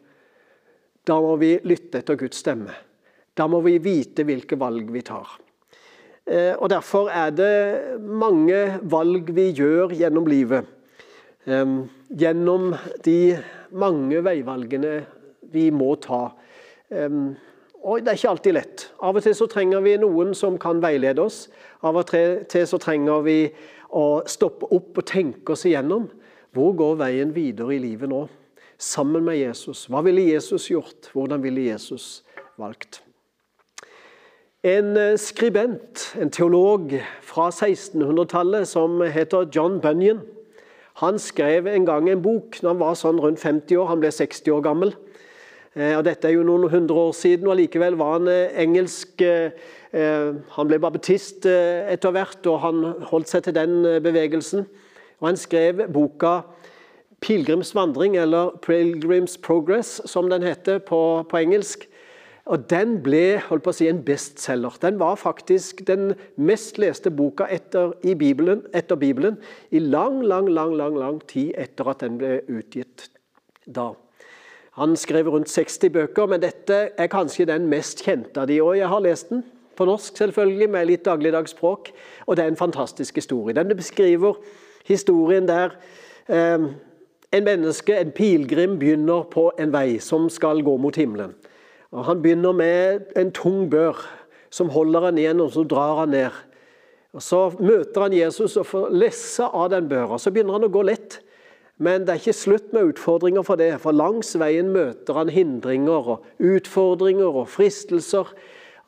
da 1.09 1.17
må 1.25 1.35
vi 1.41 1.57
lytte 1.67 1.99
etter 1.99 2.19
Guds 2.21 2.39
stemme. 2.39 2.75
Da 3.35 3.49
må 3.51 3.59
vi 3.65 3.79
vite 3.83 4.23
hvilke 4.27 4.59
valg 4.61 4.91
vi 4.95 5.03
tar. 5.03 5.35
Eh, 6.27 6.55
og 6.55 6.69
Derfor 6.71 7.11
er 7.11 7.31
det 7.35 7.99
mange 7.99 8.79
valg 8.83 9.33
vi 9.35 9.51
gjør 9.57 9.95
gjennom 9.97 10.31
livet. 10.31 10.75
Gjennom 11.49 12.75
de 13.07 13.21
mange 13.73 14.21
veivalgene 14.21 14.99
vi 15.49 15.71
må 15.73 15.95
ta. 15.97 16.27
Og 17.79 18.03
det 18.03 18.11
er 18.11 18.19
ikke 18.19 18.33
alltid 18.35 18.57
lett. 18.57 18.85
Av 19.01 19.17
og 19.17 19.25
til 19.25 19.37
så 19.39 19.47
trenger 19.49 19.81
vi 19.85 19.95
noen 20.03 20.35
som 20.37 20.59
kan 20.61 20.83
veilede 20.83 21.23
oss. 21.25 21.47
Av 21.87 21.97
og 21.97 22.11
til 22.11 22.67
så 22.69 22.81
trenger 22.83 23.23
vi 23.25 23.39
å 23.89 24.23
stoppe 24.29 24.69
opp 24.75 25.01
og 25.01 25.07
tenke 25.09 25.55
oss 25.55 25.67
igjennom. 25.69 26.09
Hvor 26.55 26.73
går 26.77 26.99
veien 27.03 27.35
videre 27.35 27.77
i 27.77 27.83
livet 27.83 28.11
nå? 28.11 28.27
Sammen 28.79 29.25
med 29.27 29.39
Jesus. 29.41 29.87
Hva 29.91 30.03
ville 30.07 30.29
Jesus 30.29 30.69
gjort? 30.71 31.11
Hvordan 31.13 31.43
ville 31.43 31.67
Jesus 31.67 32.23
valgt? 32.59 33.03
En 34.67 34.97
eh, 34.99 35.17
skribent, 35.19 36.09
en 36.19 36.31
teolog 36.35 36.97
fra 37.23 37.49
1600-tallet 37.51 38.67
som 38.67 39.01
heter 39.03 39.47
John 39.55 39.79
Bunyan, 39.83 40.25
han 40.99 41.19
skrev 41.23 41.69
en 41.71 41.85
gang 41.87 42.09
en 42.11 42.23
bok 42.23 42.59
når 42.59 42.73
han 42.73 42.81
var 42.81 42.97
sånn 42.99 43.21
rundt 43.23 43.39
50 43.39 43.79
år. 43.79 43.87
Han 43.93 44.01
ble 44.03 44.11
60 44.11 44.51
år 44.51 44.65
gammel. 44.67 44.97
Og 45.77 46.05
Dette 46.07 46.29
er 46.29 46.33
jo 46.35 46.47
noen 46.47 46.71
hundre 46.73 46.97
år 47.09 47.13
siden, 47.13 47.47
og 47.47 47.53
allikevel 47.55 47.99
var 48.01 48.15
han 48.17 48.29
engelsk 48.65 49.21
Han 49.93 50.69
ble 50.69 50.79
baptist 50.81 51.47
etter 51.47 52.13
hvert, 52.13 52.41
og 52.51 52.63
han 52.65 52.81
holdt 53.11 53.31
seg 53.31 53.45
til 53.47 53.55
den 53.57 53.83
bevegelsen. 54.05 54.65
Og 55.21 55.29
Han 55.29 55.37
skrev 55.37 55.85
boka 55.93 56.41
'Pilegrims 57.21 57.75
vandring', 57.75 58.17
eller 58.17 58.51
'Pilgrims 58.63 59.37
Progress', 59.37 60.01
som 60.07 60.31
den 60.31 60.43
heter 60.43 60.79
på, 60.79 61.27
på 61.29 61.37
engelsk. 61.37 61.89
Og 62.47 62.71
Den 62.71 63.03
ble 63.03 63.41
holdt 63.45 63.65
på 63.67 63.73
å 63.75 63.77
si, 63.77 63.89
en 63.91 64.01
bestselger. 64.05 64.79
Den 64.81 64.99
var 65.01 65.19
faktisk 65.21 65.83
den 65.87 66.15
mest 66.37 66.79
leste 66.79 67.11
boka 67.11 67.45
etter, 67.53 67.93
Bibelen, 68.17 68.63
etter 68.73 68.97
Bibelen 68.97 69.37
i 69.71 69.79
lang, 69.79 70.23
lang, 70.25 70.49
lang, 70.49 70.73
lang, 70.77 70.97
lang 70.97 71.21
tid 71.29 71.53
etter 71.61 71.91
at 71.93 72.01
den 72.01 72.17
ble 72.19 72.39
utgitt 72.49 73.11
da. 73.67 73.93
Han 74.79 74.97
skrev 74.97 75.29
rundt 75.29 75.51
60 75.51 75.91
bøker, 75.91 76.27
men 76.31 76.43
dette 76.43 76.77
er 76.95 77.11
kanskje 77.11 77.49
den 77.51 77.67
mest 77.67 78.05
kjente 78.07 78.39
av 78.39 78.47
de, 78.47 78.61
og 78.63 78.77
jeg 78.79 78.89
har 78.89 79.03
lest 79.03 79.33
den. 79.33 79.43
På 79.79 79.87
norsk, 79.87 80.17
selvfølgelig, 80.19 80.69
med 80.71 80.87
litt 80.87 81.05
dagligdags 81.07 81.55
språk. 81.55 81.91
Og 82.27 82.37
det 82.37 82.45
er 82.45 82.53
en 82.53 82.59
fantastisk 82.59 83.19
historie. 83.19 83.55
Den 83.55 83.71
beskriver 83.79 84.39
historien 84.87 85.47
der 85.49 85.75
eh, 86.27 86.67
en 87.33 87.45
menneske, 87.45 87.95
en 87.95 88.11
pilegrim, 88.15 88.79
begynner 88.79 89.27
på 89.31 89.51
en 89.59 89.73
vei 89.75 89.99
som 90.03 90.27
skal 90.31 90.63
gå 90.67 90.77
mot 90.77 90.97
himmelen. 90.97 91.35
Og 91.91 92.05
Han 92.05 92.23
begynner 92.23 92.53
med 92.53 93.13
en 93.17 93.33
tung 93.33 93.71
bør 93.71 93.99
som 94.51 94.71
holder 94.73 95.09
han 95.09 95.19
igjen, 95.19 95.41
og 95.41 95.53
så 95.53 95.65
drar 95.65 96.05
han 96.05 96.15
ned. 96.15 96.31
Og 97.13 97.23
Så 97.23 97.51
møter 97.61 98.07
han 98.07 98.13
Jesus 98.13 98.57
og 98.57 98.67
får 98.67 98.91
lesse 98.95 99.45
av 99.45 99.71
den 99.71 99.89
børa. 99.89 100.19
Så 100.19 100.31
begynner 100.31 100.59
han 100.59 100.69
å 100.69 100.73
gå 100.73 100.83
lett. 100.83 101.21
Men 101.79 102.05
det 102.05 102.15
er 102.15 102.23
ikke 102.23 102.35
slutt 102.35 102.73
med 102.75 102.93
utfordringer 102.93 103.45
for 103.47 103.61
det. 103.61 103.71
For 103.83 103.95
langs 103.95 104.33
veien 104.39 104.73
møter 104.75 105.21
han 105.21 105.31
hindringer 105.31 106.15
og 106.15 106.27
utfordringer 106.43 107.39
og 107.43 107.47
fristelser. 107.53 108.33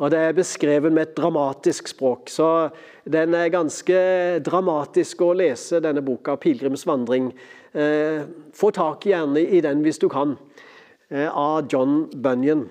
Og 0.00 0.10
det 0.10 0.18
er 0.18 0.34
beskrevet 0.34 0.92
med 0.92 1.08
et 1.08 1.16
dramatisk 1.18 1.92
språk. 1.92 2.32
Så 2.32 2.70
den 3.04 3.36
er 3.36 3.52
ganske 3.52 4.00
dramatisk 4.42 5.22
å 5.22 5.34
lese, 5.36 5.80
denne 5.80 6.02
boka, 6.02 6.36
'Pilegrims 6.36 6.86
vandring'. 6.88 7.32
Eh, 7.74 8.26
få 8.52 8.72
tak 8.74 9.06
gjerne 9.06 9.38
i 9.38 9.60
den 9.60 9.82
hvis 9.84 10.00
du 10.00 10.08
kan, 10.08 10.36
eh, 11.10 11.28
av 11.28 11.68
John 11.70 12.08
Bunyan 12.10 12.68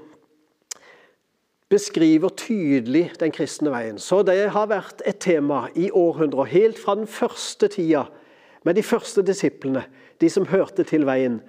beskriver 1.70 2.30
tydelig 2.30 3.12
den 3.20 3.32
kristne 3.32 3.70
veien. 3.70 4.00
Så 4.02 4.24
det 4.26 4.50
har 4.50 4.68
vært 4.68 5.04
et 5.06 5.20
tema 5.20 5.68
i 5.78 5.90
århundrer, 5.94 6.50
helt 6.50 6.80
fra 6.82 6.96
den 6.96 7.08
første 7.08 7.70
tida, 7.70 8.08
med 8.66 8.76
de 8.76 8.84
første 8.84 9.22
disiplene, 9.22 9.86
de 10.20 10.30
som 10.32 10.48
hørte 10.50 10.86
til 10.88 11.08
veien. 11.08 11.40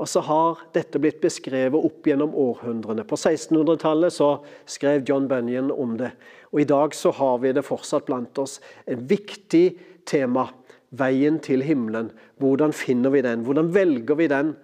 Og 0.00 0.08
så 0.08 0.22
har 0.24 0.62
dette 0.72 1.00
blitt 1.02 1.20
beskrevet 1.20 1.76
opp 1.76 2.06
gjennom 2.08 2.32
århundrene. 2.38 3.04
På 3.04 3.18
1600-tallet 3.18 4.14
så 4.14 4.30
skrev 4.70 5.04
John 5.08 5.26
Bunyan 5.28 5.68
om 5.74 5.98
det. 6.00 6.14
Og 6.54 6.62
i 6.62 6.68
dag 6.68 6.94
så 6.96 7.12
har 7.18 7.42
vi 7.42 7.52
det 7.52 7.66
fortsatt 7.66 8.06
blant 8.08 8.38
oss. 8.40 8.58
En 8.88 9.02
viktig 9.10 9.66
tema. 10.08 10.48
Veien 10.96 11.36
til 11.38 11.62
himmelen. 11.62 12.08
Hvordan 12.42 12.72
finner 12.74 13.12
vi 13.14 13.20
den? 13.22 13.44
Hvordan 13.46 13.68
velger 13.74 14.16
vi 14.18 14.26
den? 14.32 14.54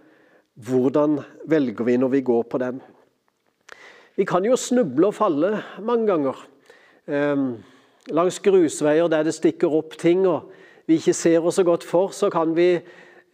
Hvordan 0.56 1.20
velger 1.44 1.85
vi 1.85 1.99
når 2.00 2.14
vi 2.16 2.25
går 2.26 2.46
på 2.50 2.58
den? 2.62 2.80
Vi 4.16 4.25
kan 4.25 4.46
jo 4.49 4.56
snuble 4.56 5.11
og 5.11 5.18
falle 5.18 5.58
mange 5.85 6.08
ganger. 6.08 6.38
Ehm, 7.06 7.58
langs 8.08 8.40
grusveier 8.40 9.11
der 9.12 9.26
det 9.28 9.37
stikker 9.37 9.75
opp 9.76 9.99
ting 10.00 10.25
og 10.26 10.49
vi 10.88 10.96
ikke 10.96 11.14
ser 11.14 11.44
oss 11.44 11.58
så 11.61 11.64
godt 11.66 11.85
for, 11.85 12.14
så 12.14 12.30
kan 12.30 12.54
vi 12.56 12.78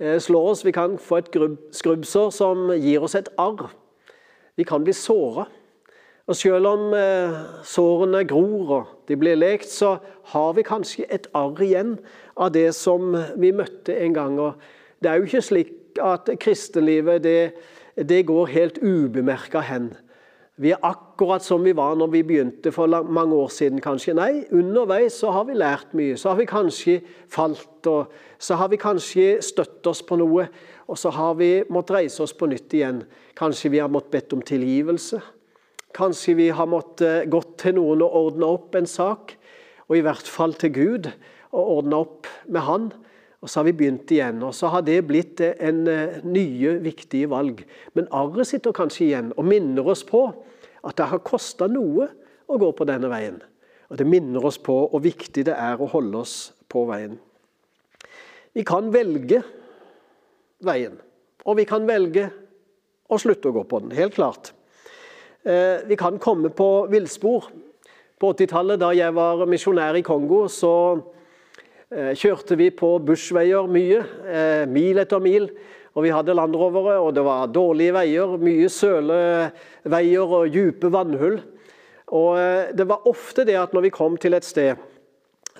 eh, 0.02 0.18
slå 0.20 0.42
oss. 0.50 0.64
Vi 0.66 0.74
kan 0.74 0.98
få 0.98 1.22
et 1.22 1.30
skrubbsår 1.72 2.30
som 2.34 2.70
gir 2.74 3.02
oss 3.06 3.14
et 3.14 3.30
arr. 3.38 3.70
Vi 4.58 4.66
kan 4.68 4.84
bli 4.84 4.92
såra. 4.92 5.46
Og 6.26 6.36
selv 6.38 6.66
om 6.70 6.92
eh, 6.94 7.38
sårene 7.66 8.22
gror 8.28 8.74
og 8.76 8.90
de 9.08 9.16
blir 9.18 9.38
lekt, 9.38 9.70
så 9.70 9.96
har 10.34 10.52
vi 10.54 10.66
kanskje 10.66 11.06
et 11.10 11.26
arr 11.34 11.62
igjen 11.64 11.96
av 12.36 12.52
det 12.54 12.70
som 12.78 13.16
vi 13.36 13.50
møtte 13.54 13.96
en 13.98 14.14
gang. 14.14 14.38
Og 14.38 15.02
det 15.02 15.10
er 15.10 15.18
jo 15.18 15.28
ikke 15.30 15.42
slik 15.48 16.00
at 16.02 16.30
kristenlivet 16.40 17.24
det, 17.24 17.52
det 17.96 18.22
går 18.26 18.52
helt 18.54 18.78
ubemerka 18.82 19.60
hen. 19.66 19.90
Vi 20.60 20.68
er 20.74 20.82
akkurat 20.84 21.40
som 21.40 21.62
vi 21.64 21.72
var 21.72 21.94
når 21.96 22.10
vi 22.12 22.20
begynte 22.28 22.72
for 22.74 22.90
mange 23.08 23.34
år 23.34 23.48
siden, 23.48 23.80
kanskje. 23.80 24.12
Nei, 24.12 24.44
underveis 24.52 25.16
så 25.22 25.30
har 25.32 25.46
vi 25.48 25.56
lært 25.56 25.94
mye. 25.96 26.18
Så 26.20 26.28
har 26.28 26.36
vi 26.36 26.44
kanskje 26.50 26.98
falt, 27.32 27.86
og 27.88 28.12
så 28.36 28.58
har 28.60 28.68
vi 28.68 28.76
kanskje 28.76 29.38
støtt 29.40 29.86
oss 29.88 30.02
på 30.04 30.18
noe. 30.20 30.44
Og 30.92 30.98
så 31.00 31.08
har 31.16 31.38
vi 31.40 31.62
måttet 31.72 31.96
reise 31.96 32.20
oss 32.26 32.36
på 32.36 32.50
nytt 32.52 32.74
igjen. 32.76 33.00
Kanskje 33.38 33.72
vi 33.72 33.80
har 33.80 33.88
måttet 33.88 34.12
bedt 34.12 34.36
om 34.36 34.44
tilgivelse. 34.44 35.22
Kanskje 35.96 36.36
vi 36.36 36.50
har 36.52 36.68
måttet 36.68 37.30
gått 37.32 37.56
til 37.64 37.78
noen 37.80 38.04
og 38.04 38.18
ordne 38.20 38.52
opp 38.58 38.76
en 38.76 38.88
sak. 38.88 39.32
Og 39.88 39.96
i 39.96 40.04
hvert 40.04 40.28
fall 40.28 40.52
til 40.60 40.76
Gud 40.76 41.08
og 41.52 41.78
ordne 41.78 42.04
opp 42.04 42.28
med 42.44 42.68
Han. 42.68 42.92
Og 43.42 43.50
så 43.50 43.58
har 43.58 43.66
vi 43.66 43.74
begynt 43.74 44.10
igjen, 44.14 44.38
og 44.46 44.54
så 44.54 44.70
har 44.70 44.84
det 44.86 45.00
blitt 45.08 45.40
en 45.42 45.80
eh, 45.90 46.20
nye, 46.22 46.76
viktige 46.84 47.30
valg. 47.30 47.64
Men 47.98 48.06
arret 48.14 48.46
sitter 48.46 48.74
kanskje 48.76 49.08
igjen 49.08 49.32
og 49.34 49.48
minner 49.50 49.88
oss 49.90 50.04
på 50.06 50.28
at 50.82 50.98
det 50.98 51.08
har 51.10 51.24
kosta 51.26 51.66
noe 51.70 52.06
å 52.46 52.58
gå 52.62 52.68
på 52.78 52.86
denne 52.86 53.10
veien. 53.10 53.40
Og 53.90 53.98
Det 53.98 54.06
minner 54.06 54.44
oss 54.46 54.60
på 54.62 54.76
hvor 54.88 55.02
viktig 55.02 55.44
det 55.50 55.56
er 55.58 55.80
å 55.82 55.90
holde 55.90 56.22
oss 56.22 56.36
på 56.70 56.86
veien. 56.88 57.18
Vi 58.54 58.62
kan 58.68 58.92
velge 58.94 59.42
veien, 60.62 60.94
og 61.42 61.58
vi 61.58 61.66
kan 61.66 61.86
velge 61.88 62.28
å 63.10 63.18
slutte 63.18 63.50
å 63.50 63.56
gå 63.56 63.64
på 63.68 63.82
den. 63.82 63.96
Helt 63.96 64.14
klart. 64.14 64.52
Eh, 65.42 65.82
vi 65.88 65.98
kan 65.98 66.20
komme 66.22 66.52
på 66.54 66.86
villspor. 66.92 67.50
På 68.22 68.30
80-tallet, 68.36 68.78
da 68.78 68.92
jeg 68.94 69.10
var 69.16 69.42
misjonær 69.50 69.98
i 69.98 70.04
Kongo, 70.06 70.44
så 70.46 70.74
eh, 70.94 71.21
kjørte 72.16 72.56
vi 72.56 72.70
på 72.72 72.94
bushveier 73.04 73.68
mye, 73.68 74.02
eh, 74.26 74.64
mil 74.70 75.00
etter 75.02 75.22
mil. 75.22 75.50
Og 75.92 76.06
vi 76.06 76.12
hadde 76.14 76.34
landrovere, 76.34 76.96
og 77.04 77.12
det 77.14 77.24
var 77.26 77.50
dårlige 77.52 77.92
veier. 77.92 78.36
Mye 78.40 78.68
søleveier 78.72 80.36
og 80.38 80.52
dype 80.54 80.88
vannhull. 80.92 81.42
Og 82.12 82.38
eh, 82.40 82.72
det 82.76 82.88
var 82.88 83.08
ofte 83.08 83.44
det 83.48 83.56
at 83.60 83.72
når 83.76 83.86
vi 83.86 83.94
kom 83.94 84.16
til 84.20 84.36
et 84.36 84.46
sted, 84.46 84.80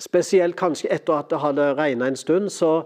spesielt 0.01 0.57
kanskje 0.57 0.89
etter 0.93 1.19
at 1.19 1.29
det 1.29 1.41
hadde 1.41 1.73
regna 1.77 2.09
en 2.09 2.17
stund, 2.17 2.49
så, 2.53 2.83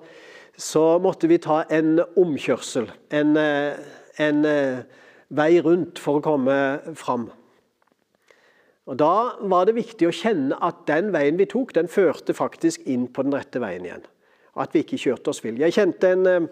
så, 0.58 0.98
måtte 1.04 1.30
vi 1.32 1.40
ta 1.44 1.64
en 1.72 2.02
omkjørsel. 2.20 2.90
En, 3.16 3.36
eh, 3.40 3.80
en 4.24 4.46
eh, 4.48 4.84
vei 5.30 5.52
rundt 5.64 6.00
for 6.04 6.20
å 6.20 6.26
komme 6.26 6.58
fram. 7.00 7.30
Og 8.88 8.96
Da 8.98 9.36
var 9.44 9.68
det 9.68 9.76
viktig 9.76 10.08
å 10.08 10.16
kjenne 10.16 10.58
at 10.64 10.86
den 10.88 11.12
veien 11.12 11.38
vi 11.40 11.46
tok, 11.50 11.74
den 11.76 11.92
førte 11.92 12.34
faktisk 12.34 12.88
inn 12.88 13.10
på 13.12 13.26
den 13.26 13.36
rette 13.36 13.60
veien 13.60 13.86
igjen. 13.86 14.06
At 14.56 14.74
vi 14.74 14.86
ikke 14.86 15.00
kjørte 15.02 15.34
oss 15.34 15.44
vill. 15.44 15.60
Jeg 15.60 15.76
kjente 15.76 16.14
en 16.16 16.48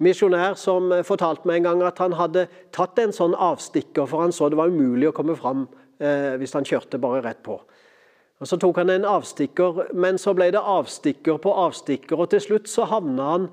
misjonær 0.00 0.56
som 0.60 0.90
eh, 0.92 1.04
fortalte 1.06 1.48
meg 1.48 1.60
en 1.60 1.68
gang 1.70 1.84
at 1.88 2.00
han 2.02 2.16
hadde 2.18 2.46
tatt 2.76 2.98
en 3.00 3.14
sånn 3.14 3.36
avstikker, 3.36 4.08
for 4.08 4.24
han 4.24 4.34
så 4.34 4.50
det 4.50 4.58
var 4.60 4.72
umulig 4.72 5.10
å 5.10 5.16
komme 5.16 5.36
fram 5.38 5.66
eh, 6.00 6.36
hvis 6.40 6.56
han 6.56 6.68
kjørte 6.68 7.00
bare 7.02 7.22
rett 7.24 7.42
på. 7.46 7.58
Og 8.40 8.48
Så 8.48 8.56
tok 8.56 8.80
han 8.80 8.92
en 8.92 9.04
avstikker, 9.04 9.92
men 9.92 10.16
så 10.18 10.32
ble 10.36 10.48
det 10.54 10.60
avstikker 10.60 11.40
på 11.44 11.52
avstikker, 11.66 12.16
og 12.16 12.30
til 12.32 12.40
slutt 12.40 12.70
så 12.72 12.88
havna 12.88 13.32
han 13.34 13.48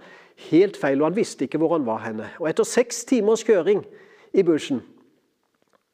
helt 0.48 0.78
feil, 0.80 1.02
og 1.02 1.10
han 1.10 1.18
visste 1.18 1.48
ikke 1.48 1.60
hvor 1.60 1.76
han 1.76 1.88
var 1.88 2.06
henne. 2.06 2.30
Og 2.40 2.48
Etter 2.48 2.68
seks 2.68 3.04
timers 3.10 3.44
kjøring 3.44 3.84
i 4.32 4.46
bushen 4.48 4.80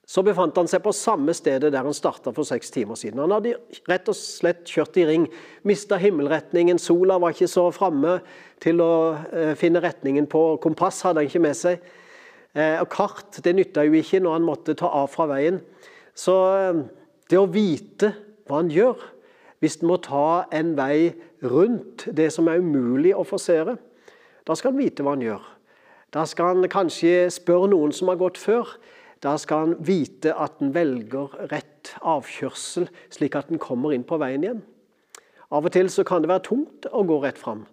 så 0.03 0.19
befant 0.25 0.57
han 0.59 0.67
seg 0.67 0.81
på 0.83 0.91
samme 0.95 1.31
stedet 1.35 1.71
der 1.71 1.85
han 1.85 1.95
starta 1.95 2.33
for 2.35 2.47
seks 2.47 2.73
timer 2.73 2.97
siden. 2.99 3.21
Han 3.23 3.31
hadde 3.31 3.55
rett 3.87 4.09
og 4.11 4.17
slett 4.19 4.67
kjørt 4.67 4.99
i 4.99 5.05
ring, 5.07 5.27
mista 5.63 5.95
himmelretningen, 5.99 6.81
sola 6.81 7.15
var 7.23 7.35
ikke 7.35 7.47
så 7.51 7.69
framme 7.71 8.17
til 8.63 8.83
å 8.83 8.93
eh, 9.31 9.53
finne 9.59 9.81
retningen 9.83 10.27
på. 10.31 10.43
Kompass 10.63 11.01
hadde 11.07 11.23
han 11.23 11.31
ikke 11.31 11.43
med 11.45 11.55
seg. 11.55 11.87
Eh, 12.53 12.75
og 12.81 12.89
Kart 12.91 13.39
det 13.45 13.55
nytta 13.55 13.87
jo 13.87 13.95
ikke 13.97 14.19
når 14.23 14.37
han 14.37 14.47
måtte 14.47 14.75
ta 14.77 14.91
av 14.91 15.07
fra 15.13 15.29
veien. 15.31 15.61
Så 16.13 16.35
eh, 16.59 16.83
det 17.31 17.39
å 17.39 17.47
vite 17.49 18.11
hva 18.49 18.59
han 18.59 18.71
gjør, 18.73 18.99
hvis 19.63 19.79
han 19.79 19.87
må 19.93 20.01
ta 20.03 20.43
en 20.51 20.73
vei 20.75 21.13
rundt 21.47 22.09
det 22.11 22.27
som 22.35 22.49
er 22.51 22.59
umulig 22.59 23.15
å 23.15 23.23
forsere, 23.23 23.77
da 24.43 24.55
skal 24.59 24.73
han 24.73 24.83
vite 24.83 25.05
hva 25.05 25.15
han 25.15 25.23
gjør. 25.23 25.47
Da 26.13 26.27
skal 26.29 26.51
han 26.51 26.69
kanskje 26.69 27.31
spørre 27.33 27.71
noen 27.71 27.95
som 27.95 28.11
har 28.11 28.19
gått 28.19 28.37
før. 28.37 28.75
Da 29.23 29.37
skal 29.39 29.67
han 29.67 29.75
vite 29.87 30.33
at 30.35 30.59
han 30.59 30.73
velger 30.75 31.37
rett 31.51 31.93
avkjørsel, 32.03 32.89
slik 33.13 33.37
at 33.39 33.51
han 33.51 33.61
kommer 33.61 33.95
inn 33.95 34.03
på 34.07 34.19
veien 34.19 34.43
igjen. 34.43 34.61
Av 35.53 35.63
og 35.63 35.71
til 35.71 35.89
så 35.93 36.03
kan 36.07 36.23
det 36.23 36.31
være 36.31 36.47
tungt 36.49 36.89
å 36.91 37.05
gå 37.07 37.21
rett 37.23 37.39
fram. 37.39 37.63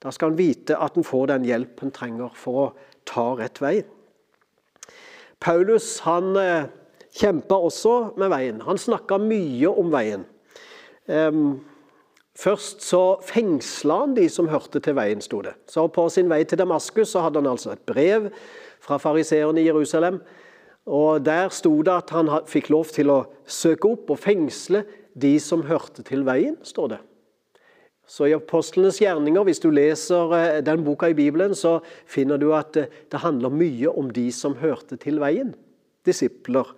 Da 0.00 0.10
skal 0.10 0.32
han 0.32 0.40
vite 0.40 0.78
at 0.80 0.96
han 0.96 1.06
får 1.06 1.30
den 1.34 1.46
hjelp 1.46 1.82
han 1.84 1.94
trenger 1.94 2.34
for 2.34 2.60
å 2.62 2.66
ta 3.06 3.26
rett 3.38 3.60
vei. 3.62 3.76
Paulus 5.40 5.92
han 6.06 6.34
eh, 6.40 6.70
kjempa 7.16 7.58
også 7.60 7.94
med 8.20 8.32
veien. 8.32 8.62
Han 8.64 8.80
snakka 8.80 9.20
mye 9.22 9.70
om 9.70 9.92
veien. 9.92 10.26
Først 12.40 12.84
så 12.86 13.02
fengsla 13.26 13.96
han 14.04 14.12
de 14.16 14.28
som 14.32 14.48
hørte 14.48 14.80
til 14.80 14.94
veien, 14.96 15.20
sto 15.24 15.40
det. 15.44 15.56
Så 15.68 15.88
På 15.92 16.08
sin 16.08 16.30
vei 16.30 16.44
til 16.44 16.60
Damaskus 16.60 17.12
så 17.12 17.24
hadde 17.24 17.42
han 17.42 17.50
altså 17.50 17.74
et 17.74 17.82
brev 17.86 18.30
fra 18.80 19.00
fariseerne 19.02 19.60
i 19.60 19.66
Jerusalem 19.66 20.20
Og 20.86 21.24
Der 21.24 21.48
sto 21.52 21.74
det 21.82 21.92
at 21.92 22.10
han 22.10 22.30
fikk 22.48 22.70
lov 22.70 22.88
til 22.94 23.10
å 23.12 23.24
søke 23.44 23.92
opp 23.92 24.10
og 24.10 24.18
fengsle 24.18 24.84
de 25.14 25.36
som 25.42 25.66
hørte 25.68 26.02
til 26.06 26.24
veien, 26.24 26.56
står 26.62 26.94
det. 26.94 27.00
Så 28.10 28.26
i 28.26 28.34
Apostlenes 28.34 28.98
gjerninger, 28.98 29.44
hvis 29.46 29.62
du 29.62 29.68
leser 29.70 30.32
eh, 30.34 30.62
den 30.66 30.82
boka 30.82 31.12
i 31.12 31.14
Bibelen, 31.14 31.54
så 31.54 31.76
finner 32.10 32.40
du 32.42 32.48
at 32.58 32.74
eh, 32.80 32.88
det 33.10 33.20
handler 33.22 33.54
mye 33.54 33.92
om 33.92 34.08
de 34.10 34.26
som 34.34 34.56
hørte 34.58 34.98
til 34.98 35.20
veien. 35.22 35.52
Disipler. 36.06 36.72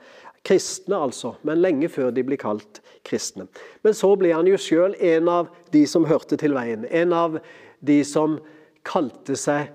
Kristne, 0.45 0.99
altså, 0.99 1.37
men 1.47 1.63
lenge 1.63 1.89
før 1.89 2.11
de 2.13 2.25
blir 2.27 2.41
kalt 2.43 2.83
kristne. 3.07 3.47
Men 3.87 3.95
så 3.97 4.11
ble 4.19 4.35
han 4.35 4.49
jo 4.51 4.59
sjøl 4.61 4.97
en 4.99 5.31
av 5.31 5.53
de 5.73 5.85
som 5.89 6.05
hørte 6.11 6.37
til 6.37 6.57
veien. 6.57 6.85
En 6.91 7.15
av 7.17 7.39
de 7.81 8.01
som 8.05 8.37
kalte 8.85 9.39
seg 9.39 9.71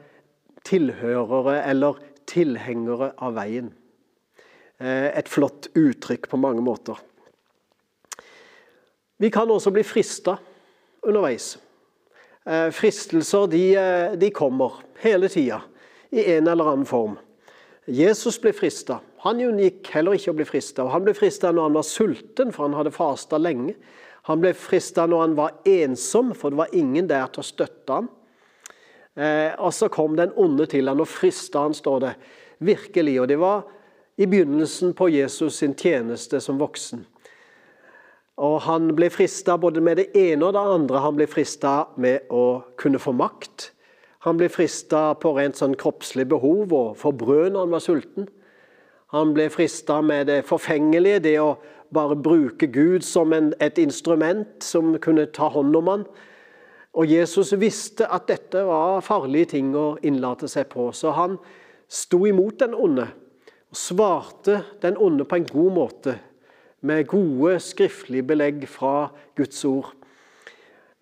tilhørere 0.67 1.61
eller 1.71 1.97
tilhengere 2.29 3.13
av 3.23 3.37
veien. 3.39 3.71
Eh, 4.79 5.09
et 5.17 5.29
flott 5.29 5.71
uttrykk 5.73 6.29
på 6.29 6.37
mange 6.37 6.61
måter. 6.61 6.97
Vi 9.17 9.29
kan 9.33 9.49
også 9.49 9.71
bli 9.73 9.83
frista 9.85 10.37
underveis. 11.01 11.55
Eh, 12.45 12.69
fristelser 12.71 13.47
de, 13.47 13.63
eh, 13.75 14.15
de 14.15 14.29
kommer 14.31 14.83
hele 15.01 15.27
tida 15.27 15.61
i 16.11 16.23
en 16.35 16.47
eller 16.47 16.63
annen 16.63 16.85
form. 16.85 17.17
Jesus 17.87 18.37
ble 18.39 18.53
frista. 18.53 18.99
Han 19.23 19.41
unngikk 19.41 19.87
heller 19.95 20.13
ikke 20.13 20.31
å 20.31 20.37
bli 20.37 20.45
frista. 20.45 20.85
Han 20.91 21.03
ble 21.03 21.13
frista 21.13 21.51
når 21.51 21.63
han 21.63 21.73
var 21.73 21.83
sulten, 21.87 22.51
for 22.53 22.67
han 22.67 22.75
hadde 22.77 22.91
fasta 22.91 23.39
lenge. 23.39 23.75
Han 24.27 24.41
ble 24.43 24.53
frista 24.53 25.07
når 25.07 25.21
han 25.23 25.35
var 25.35 25.51
ensom, 25.65 26.33
for 26.35 26.51
det 26.51 26.59
var 26.59 26.73
ingen 26.75 27.07
der 27.07 27.27
til 27.31 27.41
å 27.41 27.47
støtte 27.47 27.93
ham. 27.93 28.09
Eh, 29.15 29.55
og 29.57 29.73
så 29.73 29.89
kom 29.89 30.15
den 30.15 30.33
onde 30.37 30.67
til 30.69 30.87
han 30.87 30.99
og 31.01 31.07
frista 31.07 31.63
han, 31.63 31.73
står 31.73 31.99
det. 32.03 32.13
Virkelig. 32.59 33.21
Og 33.21 33.27
det 33.31 33.39
var 33.39 33.63
i 34.17 34.25
begynnelsen 34.25 34.93
på 34.97 35.09
Jesus 35.09 35.59
sin 35.61 35.75
tjeneste 35.77 36.41
som 36.41 36.59
voksen. 36.59 37.05
Og 38.37 38.61
Han 38.61 38.91
ble 38.97 39.09
frista 39.09 39.57
både 39.57 39.81
med 39.81 39.97
det 39.97 40.07
ene 40.17 40.45
og 40.45 40.53
det 40.53 40.61
andre. 40.61 41.01
Han 41.01 41.17
ble 41.17 41.27
frista 41.29 41.87
med 41.97 42.29
å 42.29 42.61
kunne 42.77 43.01
få 43.01 43.13
makt. 43.17 43.71
Han 44.25 44.37
ble 44.37 44.49
frista 44.49 45.13
på 45.17 45.33
rent 45.37 45.57
sånn 45.57 45.77
kroppslig 45.77 46.27
behov 46.29 46.73
og 46.73 46.97
få 46.97 47.13
brød 47.15 47.53
når 47.53 47.65
han 47.65 47.73
var 47.73 47.83
sulten. 47.85 48.29
Han 49.15 49.33
ble 49.33 49.47
frista 49.53 50.01
med 50.03 50.27
det 50.27 50.41
forfengelige, 50.45 51.21
det 51.23 51.37
å 51.39 51.55
bare 51.95 52.17
bruke 52.19 52.67
Gud 52.67 53.05
som 53.07 53.31
en, 53.33 53.53
et 53.63 53.77
instrument 53.79 54.49
som 54.63 54.97
kunne 54.99 55.29
ta 55.31 55.47
hånd 55.53 55.77
om 55.79 55.87
han. 55.93 56.03
Og 56.97 57.07
Jesus 57.07 57.53
visste 57.61 58.09
at 58.11 58.27
dette 58.27 58.65
var 58.67 59.05
farlige 59.05 59.53
ting 59.53 59.71
å 59.77 59.95
innlate 60.03 60.49
seg 60.51 60.67
på, 60.73 60.89
så 60.91 61.13
han 61.15 61.37
sto 61.87 62.25
imot 62.27 62.59
den 62.59 62.75
onde 62.75 63.07
svarte 63.77 64.61
den 64.81 64.97
onde 64.97 65.25
på 65.27 65.37
en 65.37 65.47
god 65.49 65.71
måte 65.75 66.17
med 66.87 67.07
gode 67.09 67.57
skriftlige 67.63 68.25
belegg 68.25 68.65
fra 68.69 69.09
Guds 69.37 69.63
ord. 69.65 69.93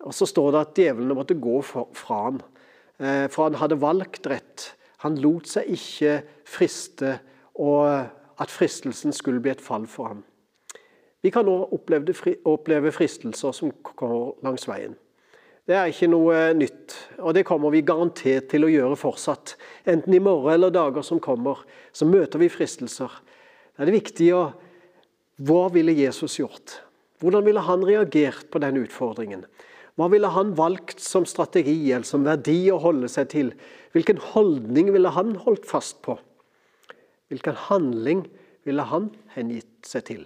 Og 0.00 0.14
Så 0.14 0.26
står 0.26 0.50
det 0.52 0.60
at 0.60 0.78
djevlene 0.78 1.16
måtte 1.16 1.34
gå 1.34 1.60
fra 1.62 2.22
ham, 2.22 2.40
eh, 3.00 3.28
for 3.28 3.48
han 3.48 3.54
hadde 3.54 3.80
valgt 3.80 4.26
rett. 4.26 4.74
Han 5.04 5.16
lot 5.16 5.48
seg 5.48 5.68
ikke 5.72 6.22
friste, 6.44 7.18
og 7.54 8.06
at 8.38 8.52
fristelsen 8.52 9.12
skulle 9.12 9.40
bli 9.40 9.50
et 9.50 9.60
fall 9.60 9.86
for 9.86 10.12
ham. 10.12 10.24
Vi 11.22 11.30
kan 11.30 11.44
nå 11.44 11.56
oppleve 11.72 12.92
fristelser 12.92 13.52
som 13.52 13.72
kommer 13.82 14.36
langs 14.44 14.68
veien. 14.68 14.94
Det 15.66 15.74
er 15.74 15.90
ikke 15.90 16.06
noe 16.12 16.52
nytt, 16.54 16.94
og 17.18 17.34
det 17.34 17.42
kommer 17.48 17.72
vi 17.74 17.82
garantert 17.82 18.46
til 18.52 18.68
å 18.68 18.70
gjøre 18.70 18.98
fortsatt. 19.00 19.56
Enten 19.90 20.14
i 20.14 20.22
morgen 20.22 20.54
eller 20.54 20.70
dager 20.70 21.02
som 21.02 21.18
kommer, 21.18 21.64
så 21.90 22.06
møter 22.06 22.38
vi 22.38 22.50
fristelser. 22.52 23.10
Da 23.74 23.82
er 23.82 23.90
det 23.90 23.96
viktig 23.96 24.28
å 24.36 24.44
hva 25.42 25.66
ville 25.74 25.92
Jesus 25.92 26.38
gjort? 26.38 26.78
Hvordan 27.20 27.44
ville 27.48 27.64
han 27.66 27.82
reagert 27.84 28.46
på 28.52 28.60
den 28.62 28.78
utfordringen? 28.78 29.42
Hva 29.98 30.06
ville 30.12 30.30
han 30.32 30.54
valgt 30.56 31.02
som 31.02 31.26
strategi 31.28 31.90
eller 31.90 32.06
som 32.06 32.24
verdi 32.24 32.70
å 32.70 32.78
holde 32.80 33.10
seg 33.10 33.28
til? 33.34 33.52
Hvilken 33.96 34.22
holdning 34.22 34.92
ville 34.94 35.12
han 35.12 35.34
holdt 35.42 35.66
fast 35.68 35.98
på? 36.06 36.14
Hvilken 37.32 37.58
handling 37.66 38.22
ville 38.68 38.86
han 38.86 39.10
hengitt 39.34 39.88
seg 39.88 40.06
til? 40.12 40.24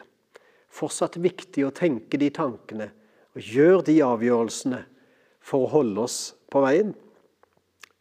Fortsatt 0.70 1.16
viktig 1.16 1.64
å 1.64 1.74
tenke 1.74 2.20
de 2.20 2.28
tankene 2.34 2.92
og 3.32 3.46
gjøre 3.56 3.86
de 3.88 4.00
avgjørelsene 4.04 4.84
for 5.40 5.64
å 5.64 5.72
holde 5.78 6.04
oss 6.04 6.18
på 6.50 6.62
veien. 6.64 6.92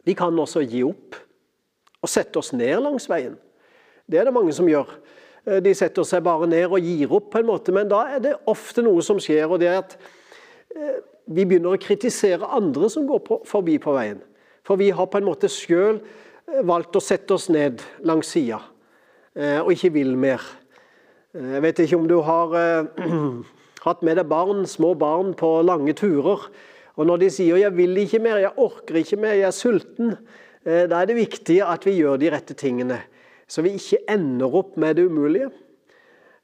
Vi 0.06 0.14
kan 0.16 0.36
også 0.38 0.62
gi 0.64 0.82
opp 0.86 1.18
og 2.00 2.08
sette 2.08 2.40
oss 2.40 2.54
ned 2.56 2.80
langs 2.82 3.08
veien. 3.10 3.36
Det 4.10 4.20
er 4.20 4.26
det 4.26 4.34
mange 4.34 4.52
som 4.56 4.68
gjør. 4.68 4.88
Eh, 5.46 5.60
de 5.64 5.74
setter 5.76 6.06
seg 6.06 6.24
bare 6.24 6.48
ned 6.50 6.68
og 6.68 6.80
gir 6.84 7.12
opp, 7.12 7.30
på 7.32 7.40
en 7.40 7.50
måte, 7.50 7.74
men 7.74 7.88
da 7.90 8.02
er 8.16 8.24
det 8.24 8.38
ofte 8.50 8.84
noe 8.84 9.02
som 9.04 9.20
skjer. 9.22 9.46
og 9.48 9.60
det 9.60 9.70
er 9.70 9.78
at 9.84 9.96
eh, 10.76 10.98
Vi 11.30 11.44
begynner 11.46 11.76
å 11.76 11.78
kritisere 11.78 12.48
andre 12.56 12.88
som 12.90 13.06
går 13.06 13.20
på, 13.22 13.36
forbi 13.46 13.76
på 13.78 13.92
veien. 13.94 14.18
For 14.66 14.76
vi 14.76 14.90
har 14.90 15.06
på 15.06 15.20
en 15.20 15.28
måte 15.28 15.48
sjøl 15.48 16.00
eh, 16.00 16.62
valgt 16.66 16.96
å 16.96 17.04
sette 17.04 17.36
oss 17.36 17.48
ned 17.48 17.82
langs 18.02 18.32
sida 18.34 18.62
og 19.30 19.68
ikke 19.70 19.92
vil 19.94 20.16
mer. 20.18 20.42
Jeg 21.38 21.62
vet 21.62 21.78
ikke 21.78 21.96
om 22.00 22.08
du 22.10 22.16
har 22.26 22.50
hatt 23.86 24.00
med 24.02 24.18
deg 24.18 24.26
barn, 24.28 24.64
små 24.66 24.90
barn 24.98 25.30
på 25.38 25.52
lange 25.62 25.94
turer. 25.94 26.48
Og 26.96 27.06
når 27.06 27.16
de 27.16 27.30
sier 27.30 27.56
'jeg 27.56 27.76
vil 27.76 27.96
ikke 27.96 28.18
mer, 28.18 28.36
jeg 28.36 28.52
orker 28.56 28.94
ikke 28.94 29.16
mer, 29.16 29.32
jeg 29.32 29.46
er 29.46 29.50
sulten', 29.50 30.16
da 30.64 31.00
er 31.00 31.04
det 31.06 31.16
viktig 31.16 31.62
at 31.62 31.86
vi 31.86 31.92
gjør 32.02 32.16
de 32.16 32.30
rette 32.30 32.54
tingene 32.54 33.00
så 33.50 33.64
vi 33.66 33.74
ikke 33.74 34.04
ender 34.10 34.54
opp 34.60 34.76
med 34.78 34.94
det 34.94 35.08
umulige. 35.10 35.50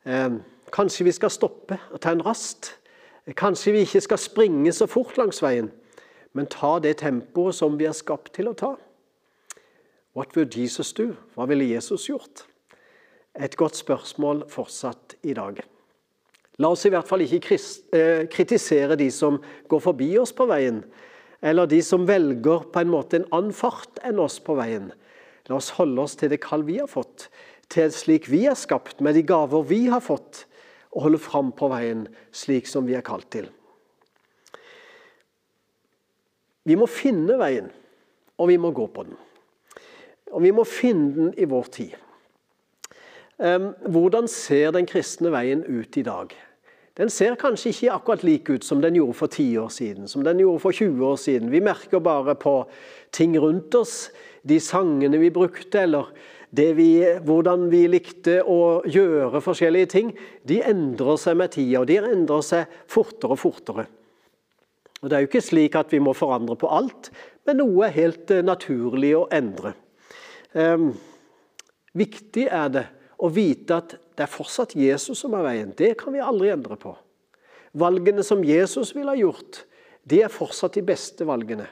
Eh, 0.06 0.38
kanskje 0.74 1.06
vi 1.06 1.14
skal 1.14 1.30
stoppe 1.30 1.78
og 1.92 2.00
ta 2.02 2.12
en 2.14 2.24
rast. 2.26 2.72
Kanskje 3.38 3.76
vi 3.76 3.84
ikke 3.86 4.02
skal 4.02 4.18
springe 4.18 4.72
så 4.74 4.88
fort 4.90 5.16
langs 5.18 5.38
veien, 5.42 5.70
men 6.34 6.50
ta 6.50 6.76
det 6.82 6.98
tempoet 7.02 7.54
som 7.58 7.78
vi 7.78 7.86
er 7.86 7.94
skapt 7.94 8.34
til 8.34 8.50
å 8.50 8.56
ta. 8.58 8.74
What 10.16 10.34
would 10.36 10.54
Jesus 10.56 10.92
do? 10.96 11.12
Hva 11.34 11.46
ville 11.46 11.66
Jesus 11.68 12.08
gjort? 12.08 12.46
Et 13.38 13.56
godt 13.56 13.76
spørsmål 13.76 14.46
fortsatt 14.50 15.18
i 15.22 15.34
dag. 15.36 15.60
La 16.62 16.70
oss 16.72 16.86
i 16.88 16.92
hvert 16.92 17.08
fall 17.08 17.24
ikke 17.26 17.58
eh, 17.92 18.22
kritisere 18.32 18.96
de 18.96 19.10
som 19.12 19.36
går 19.68 19.82
forbi 19.84 20.14
oss 20.20 20.32
på 20.36 20.46
veien, 20.48 20.80
eller 21.44 21.68
de 21.68 21.82
som 21.84 22.06
velger 22.08 22.64
på 22.72 22.80
en 22.80 22.92
måte 22.92 23.20
en 23.20 23.28
annen 23.28 23.56
fart 23.56 24.00
enn 24.06 24.20
oss 24.22 24.38
på 24.40 24.56
veien. 24.56 24.88
La 25.50 25.58
oss 25.58 25.74
holde 25.76 26.06
oss 26.06 26.16
til 26.16 26.32
det 26.32 26.40
kall 26.42 26.64
vi 26.66 26.78
har 26.80 26.88
fått, 26.90 27.28
til 27.68 27.92
slik 27.92 28.30
vi 28.32 28.46
er 28.48 28.56
skapt, 28.56 29.02
med 29.04 29.18
de 29.18 29.24
gaver 29.26 29.66
vi 29.68 29.84
har 29.92 30.00
fått, 30.00 30.46
og 30.96 31.04
holde 31.10 31.20
fram 31.20 31.52
på 31.52 31.68
veien 31.68 32.06
slik 32.32 32.70
som 32.70 32.88
vi 32.88 32.96
er 32.96 33.04
kalt 33.04 33.28
til. 33.34 33.50
Vi 36.66 36.74
må 36.78 36.88
finne 36.90 37.36
veien, 37.38 37.68
og 38.40 38.48
vi 38.48 38.56
må 38.58 38.72
gå 38.74 38.88
på 38.90 39.04
den. 39.06 39.20
Og 40.32 40.42
vi 40.42 40.50
må 40.56 40.64
finne 40.66 41.12
den 41.14 41.30
i 41.38 41.46
vår 41.46 41.68
tid. 41.76 41.92
Hvordan 43.36 44.26
ser 44.32 44.72
den 44.74 44.88
kristne 44.88 45.30
veien 45.34 45.62
ut 45.68 46.00
i 46.00 46.04
dag? 46.06 46.32
Den 46.96 47.10
ser 47.12 47.36
kanskje 47.36 47.74
ikke 47.74 47.92
akkurat 47.92 48.22
lik 48.24 48.48
ut 48.48 48.64
som 48.64 48.80
den 48.80 48.96
gjorde 48.96 49.18
for 49.18 49.28
10 49.28 49.58
år 49.60 49.72
siden, 49.74 50.08
som 50.08 50.22
den 50.24 50.40
gjorde 50.40 50.62
for 50.62 50.72
20 50.72 51.04
år 51.04 51.18
siden. 51.20 51.50
Vi 51.52 51.60
merker 51.60 52.00
bare 52.00 52.34
på 52.34 52.62
ting 53.12 53.36
rundt 53.40 53.74
oss 53.76 54.08
de 54.48 54.56
sangene 54.60 55.20
vi 55.20 55.30
brukte, 55.30 55.82
eller 55.84 56.08
vi, 56.56 56.88
hvordan 57.26 57.66
vi 57.68 57.82
likte 57.90 58.38
å 58.40 58.80
gjøre 58.88 59.42
forskjellige 59.44 59.90
ting, 59.92 60.14
de 60.48 60.62
endrer 60.64 61.18
seg 61.20 61.36
med 61.36 61.52
tida, 61.52 61.82
og 61.82 61.90
de 61.90 61.98
endrer 62.00 62.44
seg 62.46 62.78
fortere 62.88 63.36
og 63.36 63.42
fortere. 63.42 63.86
Og 65.02 65.10
Det 65.10 65.16
er 65.16 65.24
jo 65.24 65.28
ikke 65.28 65.44
slik 65.44 65.76
at 65.76 65.92
vi 65.92 66.00
må 66.00 66.14
forandre 66.16 66.56
på 66.56 66.70
alt, 66.72 67.10
men 67.46 67.60
noe 67.60 67.86
er 67.86 67.98
helt 67.98 68.32
eh, 68.32 68.44
naturlig 68.46 69.12
å 69.18 69.26
endre. 69.34 69.74
Um, 70.56 70.94
viktig 71.92 72.46
er 72.48 72.70
det 72.72 72.86
å 73.20 73.28
vite 73.28 73.76
at 73.76 73.94
det 74.16 74.24
er 74.24 74.32
fortsatt 74.32 74.76
Jesus 74.78 75.20
som 75.20 75.34
er 75.36 75.44
veien. 75.44 75.72
Det 75.76 75.94
kan 76.00 76.14
vi 76.14 76.24
aldri 76.24 76.50
endre 76.52 76.78
på. 76.80 76.94
Valgene 77.76 78.24
som 78.24 78.44
Jesus 78.44 78.94
ville 78.96 79.12
ha 79.12 79.18
gjort, 79.18 79.64
de 80.08 80.22
er 80.24 80.32
fortsatt 80.32 80.78
de 80.78 80.84
beste 80.86 81.26
valgene. 81.28 81.66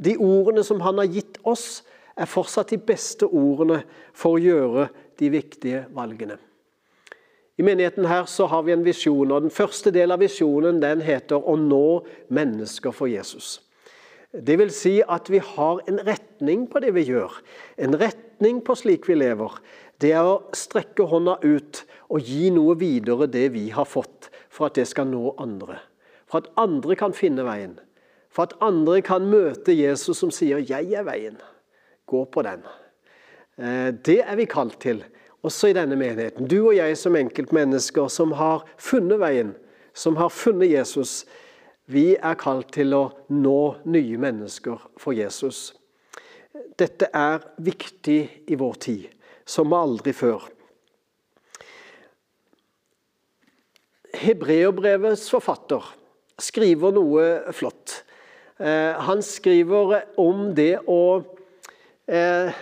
De 0.00 0.16
ordene 0.16 0.64
som 0.64 0.80
han 0.80 1.00
har 1.02 1.10
gitt 1.12 1.36
oss, 1.44 1.82
er 2.16 2.28
fortsatt 2.28 2.72
de 2.72 2.78
beste 2.80 3.24
ordene 3.24 3.82
for 4.12 4.36
å 4.36 4.40
gjøre 4.42 4.88
de 5.20 5.28
viktige 5.32 5.86
valgene. 5.96 6.38
I 7.60 7.64
menigheten 7.64 8.08
her 8.08 8.24
så 8.28 8.46
har 8.48 8.64
vi 8.66 8.72
en 8.74 8.84
visjon, 8.84 9.32
og 9.32 9.44
den 9.44 9.52
første 9.52 9.92
delen 9.92 10.14
av 10.16 10.22
visjonen 10.24 10.80
den 10.80 11.00
heter 11.00 11.36
'Å 11.36 11.56
nå 11.56 12.04
mennesker 12.28 12.92
for 12.92 13.06
Jesus'. 13.06 13.60
Det 14.32 14.58
vil 14.58 14.70
si 14.70 15.02
at 15.08 15.28
vi 15.30 15.38
har 15.38 15.80
en 15.88 16.00
retning 16.06 16.66
på 16.66 16.80
det 16.80 16.94
vi 16.94 17.04
gjør. 17.04 17.32
En 17.78 17.92
retning 18.00 18.62
på 18.64 18.74
slik 18.74 19.08
vi 19.08 19.14
lever. 19.14 19.52
Det 20.02 20.10
er 20.18 20.26
å 20.26 20.42
strekke 20.56 21.06
hånda 21.06 21.38
ut 21.44 21.84
og 22.10 22.26
gi 22.26 22.50
noe 22.50 22.74
videre 22.80 23.28
det 23.30 23.48
vi 23.54 23.68
har 23.70 23.86
fått, 23.86 24.30
for 24.50 24.68
at 24.68 24.76
det 24.80 24.88
skal 24.90 25.06
nå 25.08 25.36
andre. 25.40 25.78
For 26.26 26.42
at 26.42 26.50
andre 26.58 26.96
kan 26.98 27.14
finne 27.14 27.46
veien. 27.46 27.78
For 28.32 28.48
at 28.48 28.56
andre 28.64 29.02
kan 29.04 29.28
møte 29.30 29.76
Jesus 29.76 30.18
som 30.18 30.30
sier 30.30 30.58
'Jeg 30.58 30.92
er 30.92 31.04
veien' 31.04 31.40
gå 32.06 32.24
på 32.24 32.42
den. 32.42 32.62
Eh, 33.56 33.94
det 34.04 34.20
er 34.20 34.36
vi 34.36 34.44
kalt 34.44 34.80
til. 34.80 35.04
også 35.42 35.72
i 35.72 35.74
denne 35.74 35.96
menigheten. 35.98 36.46
Du 36.46 36.68
og 36.68 36.76
jeg 36.76 36.96
som 36.96 37.16
enkeltmennesker 37.18 38.08
som 38.08 38.30
har 38.38 38.62
funnet 38.78 39.18
veien, 39.18 39.56
som 39.94 40.14
har 40.16 40.28
funnet 40.28 40.70
Jesus. 40.70 41.24
Vi 41.90 42.14
er 42.14 42.36
kalt 42.38 42.70
til 42.72 42.94
å 42.94 43.00
nå 43.28 43.74
nye 43.84 44.20
mennesker 44.22 44.78
for 44.96 45.12
Jesus. 45.12 45.74
Dette 46.78 47.08
er 47.12 47.42
viktig 47.58 48.20
i 48.46 48.54
vår 48.54 48.78
tid, 48.86 49.08
som 49.46 49.72
aldri 49.76 50.14
før. 50.16 50.48
Hebreerbrevets 54.22 55.28
forfatter 55.32 55.86
skriver 56.42 56.92
noe 56.94 57.52
flott. 57.56 58.02
Eh, 58.60 58.98
han 59.06 59.22
skriver 59.24 59.94
om 60.20 60.50
det 60.54 60.76
å 60.86 61.22
eh, 62.06 62.52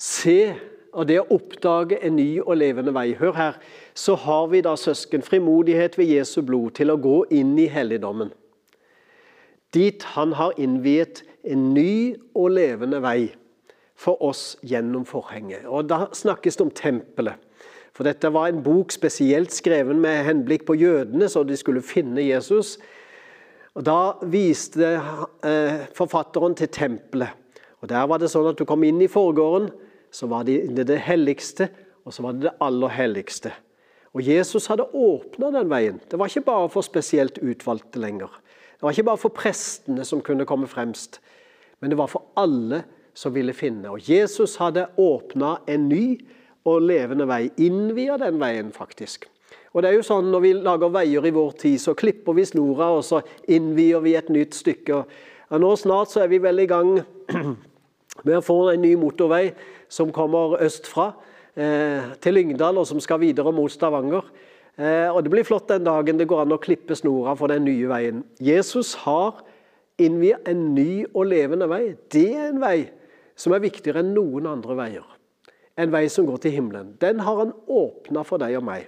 se 0.00 0.38
og 0.92 1.08
det 1.08 1.18
å 1.22 1.28
oppdage 1.32 1.98
en 2.04 2.16
ny 2.18 2.36
og 2.42 2.56
levende 2.60 2.92
vei. 2.94 3.12
Hør 3.16 3.34
her. 3.36 3.58
Så 3.94 4.14
har 4.26 4.48
vi 4.52 4.60
da 4.64 4.74
søsken 4.76 5.24
frimodighet 5.24 5.96
ved 5.98 6.12
Jesu 6.12 6.42
blod 6.44 6.76
til 6.76 6.92
å 6.92 7.00
gå 7.00 7.22
inn 7.32 7.54
i 7.60 7.68
helligdommen. 7.72 8.32
Dit 9.72 10.04
han 10.14 10.34
har 10.36 10.52
innviet 10.60 11.22
en 11.48 11.70
ny 11.72 12.14
og 12.36 12.52
levende 12.58 13.00
vei 13.02 13.32
for 14.02 14.18
oss 14.24 14.56
gjennom 14.66 15.06
forhenget. 15.06 15.66
Og 15.66 15.88
Da 15.88 16.06
snakkes 16.12 16.58
det 16.58 16.66
om 16.66 16.74
tempelet. 16.74 17.38
For 17.92 18.08
dette 18.08 18.32
var 18.32 18.48
en 18.48 18.62
bok 18.64 18.92
spesielt 18.92 19.52
skreven 19.52 20.00
med 20.00 20.24
henblikk 20.24 20.64
på 20.66 20.76
jødene, 20.80 21.28
så 21.28 21.44
de 21.44 21.56
skulle 21.56 21.84
finne 21.84 22.24
Jesus. 22.24 22.78
Og 23.74 23.84
Da 23.84 24.14
viste 24.22 24.94
eh, 25.44 25.86
forfatteren 25.94 26.54
til 26.54 26.68
tempelet. 26.68 27.28
Og 27.82 27.88
Der 27.88 28.06
var 28.06 28.18
det 28.18 28.30
sånn 28.30 28.48
at 28.48 28.58
du 28.58 28.64
kom 28.64 28.84
inn 28.84 29.00
i 29.02 29.10
forgården, 29.10 29.70
så 30.12 30.28
var 30.28 30.44
det 30.44 30.86
det 30.86 30.98
helligste, 31.00 31.68
og 32.04 32.12
så 32.12 32.22
var 32.22 32.32
det 32.32 32.46
det 32.46 32.56
aller 32.60 32.88
helligste. 32.88 33.52
Og 34.12 34.20
Jesus 34.22 34.66
hadde 34.68 34.90
åpna 34.92 35.50
den 35.54 35.70
veien. 35.70 36.00
Det 36.10 36.18
var 36.20 36.28
ikke 36.28 36.44
bare 36.50 36.68
for 36.68 36.84
spesielt 36.84 37.38
utvalgte 37.40 38.00
lenger. 38.00 38.28
Det 38.76 38.84
var 38.84 38.92
ikke 38.92 39.08
bare 39.08 39.20
for 39.22 39.32
prestene 39.32 40.04
som 40.04 40.20
kunne 40.20 40.44
komme 40.44 40.68
fremst, 40.68 41.20
men 41.80 41.90
det 41.90 41.98
var 41.98 42.10
for 42.12 42.28
alle 42.36 42.82
som 43.14 43.34
ville 43.34 43.54
finne. 43.56 43.90
Og 43.92 44.00
Jesus 44.08 44.56
hadde 44.60 44.88
åpna 45.00 45.56
en 45.70 45.88
ny 45.88 46.04
og 46.68 46.84
levende 46.86 47.26
vei. 47.28 47.46
Innvia 47.60 48.16
den 48.20 48.38
veien, 48.40 48.72
faktisk. 48.74 49.28
Og 49.72 49.82
det 49.82 49.90
er 49.90 49.96
jo 49.96 50.04
sånn 50.04 50.30
Når 50.32 50.40
vi 50.44 50.52
lager 50.60 50.92
veier 50.92 51.26
i 51.26 51.34
vår 51.34 51.52
tid, 51.60 51.80
så 51.80 51.96
klipper 51.96 52.36
vi 52.36 52.44
snora 52.48 52.90
og 52.92 53.04
så 53.06 53.22
innvier 53.48 54.02
vi 54.04 54.16
et 54.18 54.30
nytt 54.32 54.56
stykke. 54.56 55.02
Og 55.52 55.60
nå 55.60 55.74
Snart 55.80 56.12
så 56.12 56.24
er 56.24 56.32
vi 56.32 56.40
vel 56.42 56.62
i 56.62 56.68
gang 56.68 56.94
med 58.26 58.36
å 58.36 58.44
få 58.44 58.58
en 58.72 58.84
ny 58.84 58.94
motorvei 59.00 59.50
som 59.92 60.12
kommer 60.12 60.58
østfra 60.64 61.10
eh, 61.56 62.12
til 62.20 62.36
Lyngdal, 62.36 62.78
og 62.80 62.88
som 62.88 63.00
skal 63.00 63.20
videre 63.20 63.52
mot 63.52 63.72
Stavanger. 63.72 64.24
Eh, 64.76 65.08
og 65.08 65.22
Det 65.24 65.32
blir 65.32 65.48
flott 65.48 65.68
den 65.68 65.84
dagen 65.84 66.20
det 66.20 66.28
går 66.28 66.44
an 66.44 66.56
å 66.56 66.60
klippe 66.60 66.96
snora 66.96 67.34
for 67.36 67.52
den 67.52 67.66
nye 67.68 67.88
veien. 67.90 68.22
Jesus 68.40 68.94
har 69.04 69.42
innviet 70.00 70.48
en 70.48 70.70
ny 70.76 71.04
og 71.12 71.28
levende 71.32 71.68
vei. 71.68 71.94
Det 72.12 72.28
er 72.32 72.48
en 72.50 72.62
vei 72.62 72.78
som 73.42 73.54
er 73.54 73.64
viktigere 73.64 74.02
enn 74.04 74.14
noen 74.14 74.46
andre 74.46 74.76
veier. 74.78 75.06
En 75.80 75.90
vei 75.90 76.04
som 76.12 76.26
går 76.28 76.44
til 76.44 76.54
himmelen. 76.54 76.94
Den 77.02 77.22
har 77.26 77.40
han 77.40 77.54
åpna 77.66 78.22
for 78.28 78.42
deg 78.42 78.58
og 78.60 78.66
meg. 78.68 78.86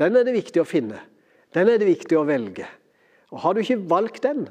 Den 0.00 0.16
er 0.16 0.24
det 0.24 0.36
viktig 0.38 0.62
å 0.62 0.68
finne. 0.68 1.02
Den 1.52 1.68
er 1.68 1.80
det 1.80 1.88
viktig 1.90 2.16
å 2.16 2.24
velge. 2.28 2.68
Og 3.34 3.42
Har 3.44 3.54
du 3.54 3.60
ikke 3.60 3.82
valgt 3.90 4.22
den, 4.22 4.46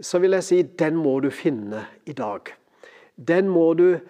så 0.00 0.18
vil 0.18 0.34
jeg 0.38 0.46
si 0.46 0.62
den 0.80 0.96
må 0.96 1.18
du 1.20 1.30
finne 1.30 1.84
i 2.08 2.16
dag. 2.16 2.48
Den 3.16 3.48
må 3.52 3.74
du 3.76 4.00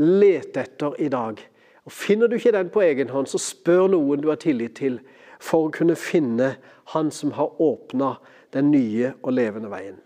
lete 0.00 0.64
etter 0.64 0.96
i 1.00 1.10
dag. 1.12 1.38
Og 1.86 1.92
Finner 1.92 2.28
du 2.28 2.36
ikke 2.40 2.54
den 2.56 2.72
på 2.72 2.82
egen 2.82 3.12
hånd, 3.12 3.28
så 3.28 3.38
spør 3.40 3.86
noen 3.92 4.24
du 4.24 4.32
har 4.32 4.40
tillit 4.42 4.76
til, 4.80 4.98
for 5.38 5.68
å 5.68 5.74
kunne 5.74 5.98
finne 6.00 6.56
Han 6.94 7.10
som 7.10 7.32
har 7.34 7.60
åpna 7.60 8.14
den 8.54 8.70
nye 8.70 9.12
og 9.22 9.32
levende 9.34 9.68
veien. 9.68 9.98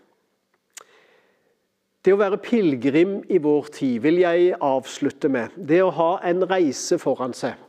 Det 2.01 2.15
å 2.15 2.17
være 2.17 2.39
pilegrim 2.41 3.19
i 3.29 3.37
vår 3.37 3.67
tid 3.75 3.99
vil 4.01 4.23
jeg 4.23 4.55
avslutte 4.65 5.29
med. 5.29 5.53
Det 5.53 5.83
å 5.85 5.91
ha 5.93 6.15
en 6.25 6.41
reise 6.49 6.97
foran 7.01 7.35
seg. 7.37 7.59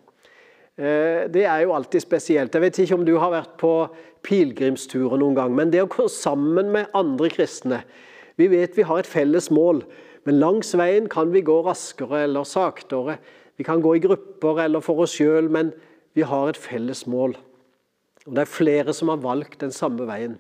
Eh, 0.80 1.28
det 1.28 1.42
er 1.44 1.66
jo 1.66 1.74
alltid 1.76 2.00
spesielt. 2.00 2.54
Jeg 2.54 2.64
vet 2.64 2.78
ikke 2.80 2.96
om 2.96 3.04
du 3.04 3.12
har 3.20 3.34
vært 3.34 3.58
på 3.60 3.72
pilegrimsturer 4.24 5.20
noen 5.20 5.36
gang, 5.36 5.52
men 5.52 5.68
det 5.72 5.82
å 5.84 5.90
gå 5.92 6.06
sammen 6.08 6.72
med 6.72 6.88
andre 6.96 7.28
kristne 7.32 7.82
Vi 8.40 8.46
vet 8.48 8.72
vi 8.78 8.86
har 8.88 9.02
et 9.02 9.06
felles 9.06 9.50
mål. 9.52 9.82
Men 10.24 10.38
langs 10.40 10.72
veien 10.72 11.04
kan 11.12 11.28
vi 11.34 11.42
gå 11.44 11.58
raskere 11.66 12.22
eller 12.24 12.48
saktere. 12.48 13.18
Vi 13.60 13.64
kan 13.66 13.82
gå 13.84 13.96
i 13.98 14.00
grupper 14.00 14.62
eller 14.64 14.80
for 14.80 15.04
oss 15.04 15.18
sjøl, 15.18 15.50
men 15.52 15.74
vi 16.16 16.24
har 16.24 16.48
et 16.48 16.56
felles 16.56 17.04
mål. 17.06 17.36
Og 18.24 18.34
Det 18.34 18.40
er 18.40 18.48
flere 18.48 18.94
som 18.96 19.12
har 19.12 19.20
valgt 19.20 19.60
den 19.60 19.70
samme 19.70 20.06
veien. 20.08 20.38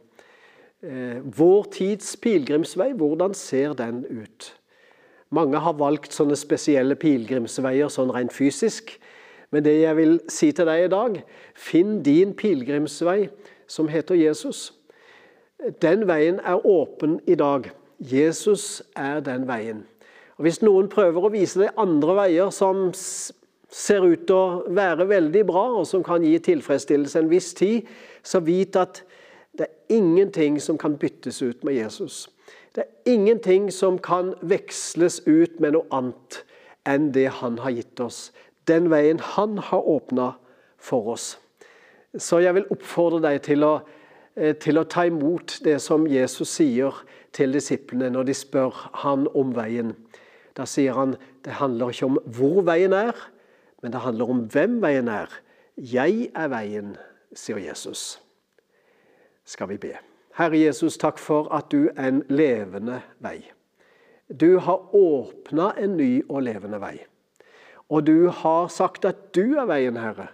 Eh, 0.82 1.20
vår 1.22 1.66
tids 1.70 2.16
pilegrimsvei, 2.16 2.92
hvordan 2.98 3.34
ser 3.34 3.72
den 3.78 4.02
ut? 4.10 4.48
Mange 5.30 5.60
har 5.62 5.76
valgt 5.78 6.10
sånne 6.10 6.34
spesielle 6.34 6.96
pilegrimsveier 6.98 7.86
sånn 7.92 8.10
rent 8.10 8.34
fysisk. 8.34 8.90
Men 9.54 9.62
det 9.62 9.76
jeg 9.78 9.96
vil 9.96 10.16
si 10.32 10.48
til 10.50 10.66
deg 10.66 10.88
i 10.88 10.90
dag, 10.90 11.20
finn 11.54 12.00
din 12.02 12.32
pilegrimsvei 12.34 13.28
som 13.70 13.86
heter 13.92 14.18
Jesus. 14.18 14.72
Den 15.84 16.02
veien 16.10 16.40
er 16.42 16.66
åpen 16.66 17.20
i 17.30 17.38
dag. 17.38 17.70
Jesus 18.02 18.82
er 18.98 19.22
den 19.22 19.46
veien. 19.46 19.84
Og 20.34 20.48
Hvis 20.48 20.62
noen 20.66 20.90
prøver 20.90 21.28
å 21.28 21.30
vise 21.30 21.62
deg 21.62 21.78
andre 21.78 22.18
veier 22.24 22.50
som 22.50 22.88
ser 22.92 24.02
ut 24.02 24.26
til 24.26 24.34
å 24.34 24.62
være 24.66 25.06
veldig 25.06 25.46
bra, 25.46 25.68
og 25.78 25.86
som 25.86 26.02
kan 26.02 26.26
gi 26.26 26.34
tilfredsstillelse 26.42 27.22
en 27.22 27.30
viss 27.30 27.54
tid, 27.54 27.86
så 28.26 28.42
vit 28.42 28.74
at 28.76 29.04
det 29.58 29.66
er 29.66 29.96
ingenting 29.96 30.60
som 30.60 30.78
kan 30.78 30.96
byttes 30.96 31.42
ut 31.42 31.64
med 31.64 31.74
Jesus. 31.74 32.28
Det 32.74 32.84
er 32.84 33.12
ingenting 33.12 33.72
som 33.72 33.98
kan 33.98 34.32
veksles 34.40 35.20
ut 35.26 35.60
med 35.60 35.74
noe 35.76 35.84
annet 35.92 36.40
enn 36.88 37.10
det 37.12 37.28
han 37.42 37.58
har 37.60 37.74
gitt 37.76 38.00
oss. 38.00 38.30
Den 38.68 38.88
veien 38.90 39.20
han 39.34 39.58
har 39.58 39.88
åpna 39.88 40.32
for 40.80 41.12
oss. 41.14 41.36
Så 42.18 42.40
jeg 42.44 42.56
vil 42.56 42.70
oppfordre 42.72 43.20
deg 43.24 43.42
til 43.44 43.64
å, 43.64 43.74
eh, 44.36 44.54
til 44.54 44.78
å 44.78 44.88
ta 44.88 45.04
imot 45.06 45.60
det 45.64 45.80
som 45.80 46.06
Jesus 46.06 46.48
sier 46.48 46.92
til 47.32 47.52
disiplene 47.52 48.10
når 48.10 48.24
de 48.24 48.34
spør 48.34 48.72
han 49.04 49.28
om 49.34 49.52
veien. 49.52 49.94
Da 50.56 50.64
sier 50.64 50.92
han 50.92 51.16
det 51.44 51.52
handler 51.60 51.92
ikke 51.92 52.06
om 52.06 52.18
hvor 52.24 52.62
veien 52.62 52.92
er, 52.92 53.16
men 53.82 53.92
det 53.92 54.00
handler 54.00 54.30
om 54.30 54.48
hvem 54.48 54.80
veien 54.82 55.08
er. 55.08 55.28
Jeg 55.76 56.30
er 56.34 56.48
veien, 56.48 56.96
sier 57.34 57.58
Jesus. 57.58 58.20
Skal 59.52 59.68
vi 59.68 59.76
be. 59.76 59.92
Herre 60.38 60.56
Jesus, 60.56 60.96
takk 60.96 61.18
for 61.20 61.50
at 61.52 61.68
du 61.72 61.90
er 61.92 62.08
en 62.08 62.22
levende 62.32 63.02
vei. 63.20 63.42
Du 64.40 64.56
har 64.64 64.94
åpna 64.96 65.74
en 65.76 65.98
ny 65.98 66.22
og 66.28 66.46
levende 66.46 66.80
vei. 66.80 66.94
Og 67.92 68.06
du 68.06 68.30
har 68.32 68.70
sagt 68.72 69.04
at 69.04 69.34
du 69.36 69.58
er 69.60 69.68
veien, 69.68 69.98
Herre. 70.00 70.30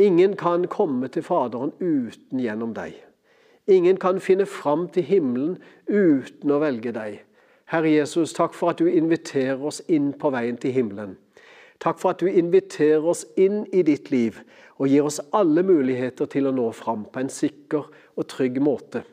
Ingen 0.00 0.36
kan 0.40 0.64
komme 0.64 1.10
til 1.12 1.26
Faderen 1.26 1.74
uten 1.80 2.40
gjennom 2.40 2.72
deg. 2.72 2.96
Ingen 3.68 4.00
kan 4.00 4.20
finne 4.20 4.46
fram 4.48 4.88
til 4.88 5.04
himmelen 5.04 5.58
uten 5.86 6.50
å 6.50 6.62
velge 6.64 6.94
deg. 6.96 7.20
Herre 7.68 7.92
Jesus, 7.92 8.32
takk 8.32 8.56
for 8.56 8.72
at 8.72 8.80
du 8.80 8.88
inviterer 8.88 9.60
oss 9.60 9.82
inn 9.92 10.14
på 10.16 10.32
veien 10.32 10.56
til 10.56 10.72
himmelen. 10.72 11.18
Takk 11.82 12.00
for 12.00 12.14
at 12.14 12.24
du 12.24 12.30
inviterer 12.30 13.04
oss 13.12 13.26
inn 13.36 13.66
i 13.74 13.84
ditt 13.84 14.08
liv 14.10 14.40
og 14.78 14.88
gir 14.88 15.06
oss 15.06 15.20
alle 15.34 15.64
muligheter 15.66 16.28
til 16.30 16.48
å 16.48 16.54
nå 16.54 16.68
fram 16.74 17.04
på 17.12 17.20
en 17.22 17.30
sikker 17.32 17.88
og 18.16 18.28
trygg 18.28 18.60
måte. 18.62 19.04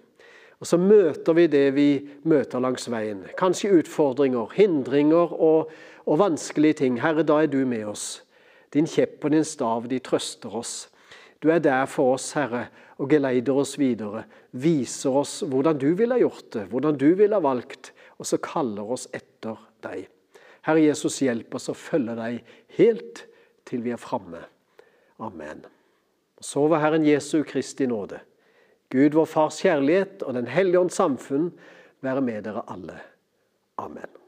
Og 0.59 0.67
Så 0.67 0.77
møter 0.77 1.33
vi 1.37 1.47
det 1.47 1.67
vi 1.75 1.89
møter 2.27 2.59
langs 2.59 2.89
veien. 2.91 3.23
Kanskje 3.39 3.71
utfordringer, 3.79 4.51
hindringer 4.55 5.31
og, 5.31 5.71
og 6.05 6.19
vanskelige 6.19 6.81
ting. 6.81 6.99
Herre, 6.99 7.23
da 7.23 7.39
er 7.43 7.51
du 7.51 7.63
med 7.65 7.85
oss. 7.87 8.21
Din 8.73 8.87
kjepp 8.89 9.23
og 9.25 9.31
din 9.33 9.47
stav, 9.47 9.87
de 9.87 10.01
trøster 10.03 10.53
oss. 10.59 10.89
Du 11.39 11.47
er 11.49 11.63
der 11.63 11.87
for 11.87 12.17
oss, 12.17 12.33
Herre, 12.35 12.67
og 12.99 13.07
geleider 13.09 13.55
oss 13.61 13.77
videre. 13.79 14.25
Viser 14.51 15.15
oss 15.15 15.39
hvordan 15.47 15.79
du 15.79 15.93
ville 15.95 16.19
gjort 16.19 16.51
det, 16.57 16.67
hvordan 16.69 16.99
du 16.99 17.13
ville 17.15 17.39
valgt, 17.41 17.93
og 18.19 18.27
så 18.27 18.37
kaller 18.43 18.91
oss 18.97 19.07
etter 19.15 19.55
deg. 19.85 20.09
Herre 20.67 20.83
Jesus, 20.83 21.21
hjelp 21.23 21.55
oss 21.55 21.71
å 21.71 21.77
følge 21.77 22.17
deg 22.19 22.55
helt 22.75 23.23
til 23.69 23.85
vi 23.85 23.93
er 23.95 24.01
framme. 24.01 24.43
Amen. 25.23 25.63
Så 26.43 26.65
var 26.67 26.83
Herren 26.83 27.07
Jesu 27.07 27.41
Kristi 27.47 27.87
nåde, 27.87 28.19
Gud 28.89 29.13
vår 29.13 29.25
Fars 29.29 29.61
kjærlighet 29.61 30.23
og 30.25 30.33
Den 30.33 30.47
hellige 30.47 30.79
ånds 30.79 30.97
samfunn 30.97 31.51
være 32.01 32.21
med 32.21 32.41
dere 32.43 32.63
alle. 32.67 32.97
Amen. 33.77 34.18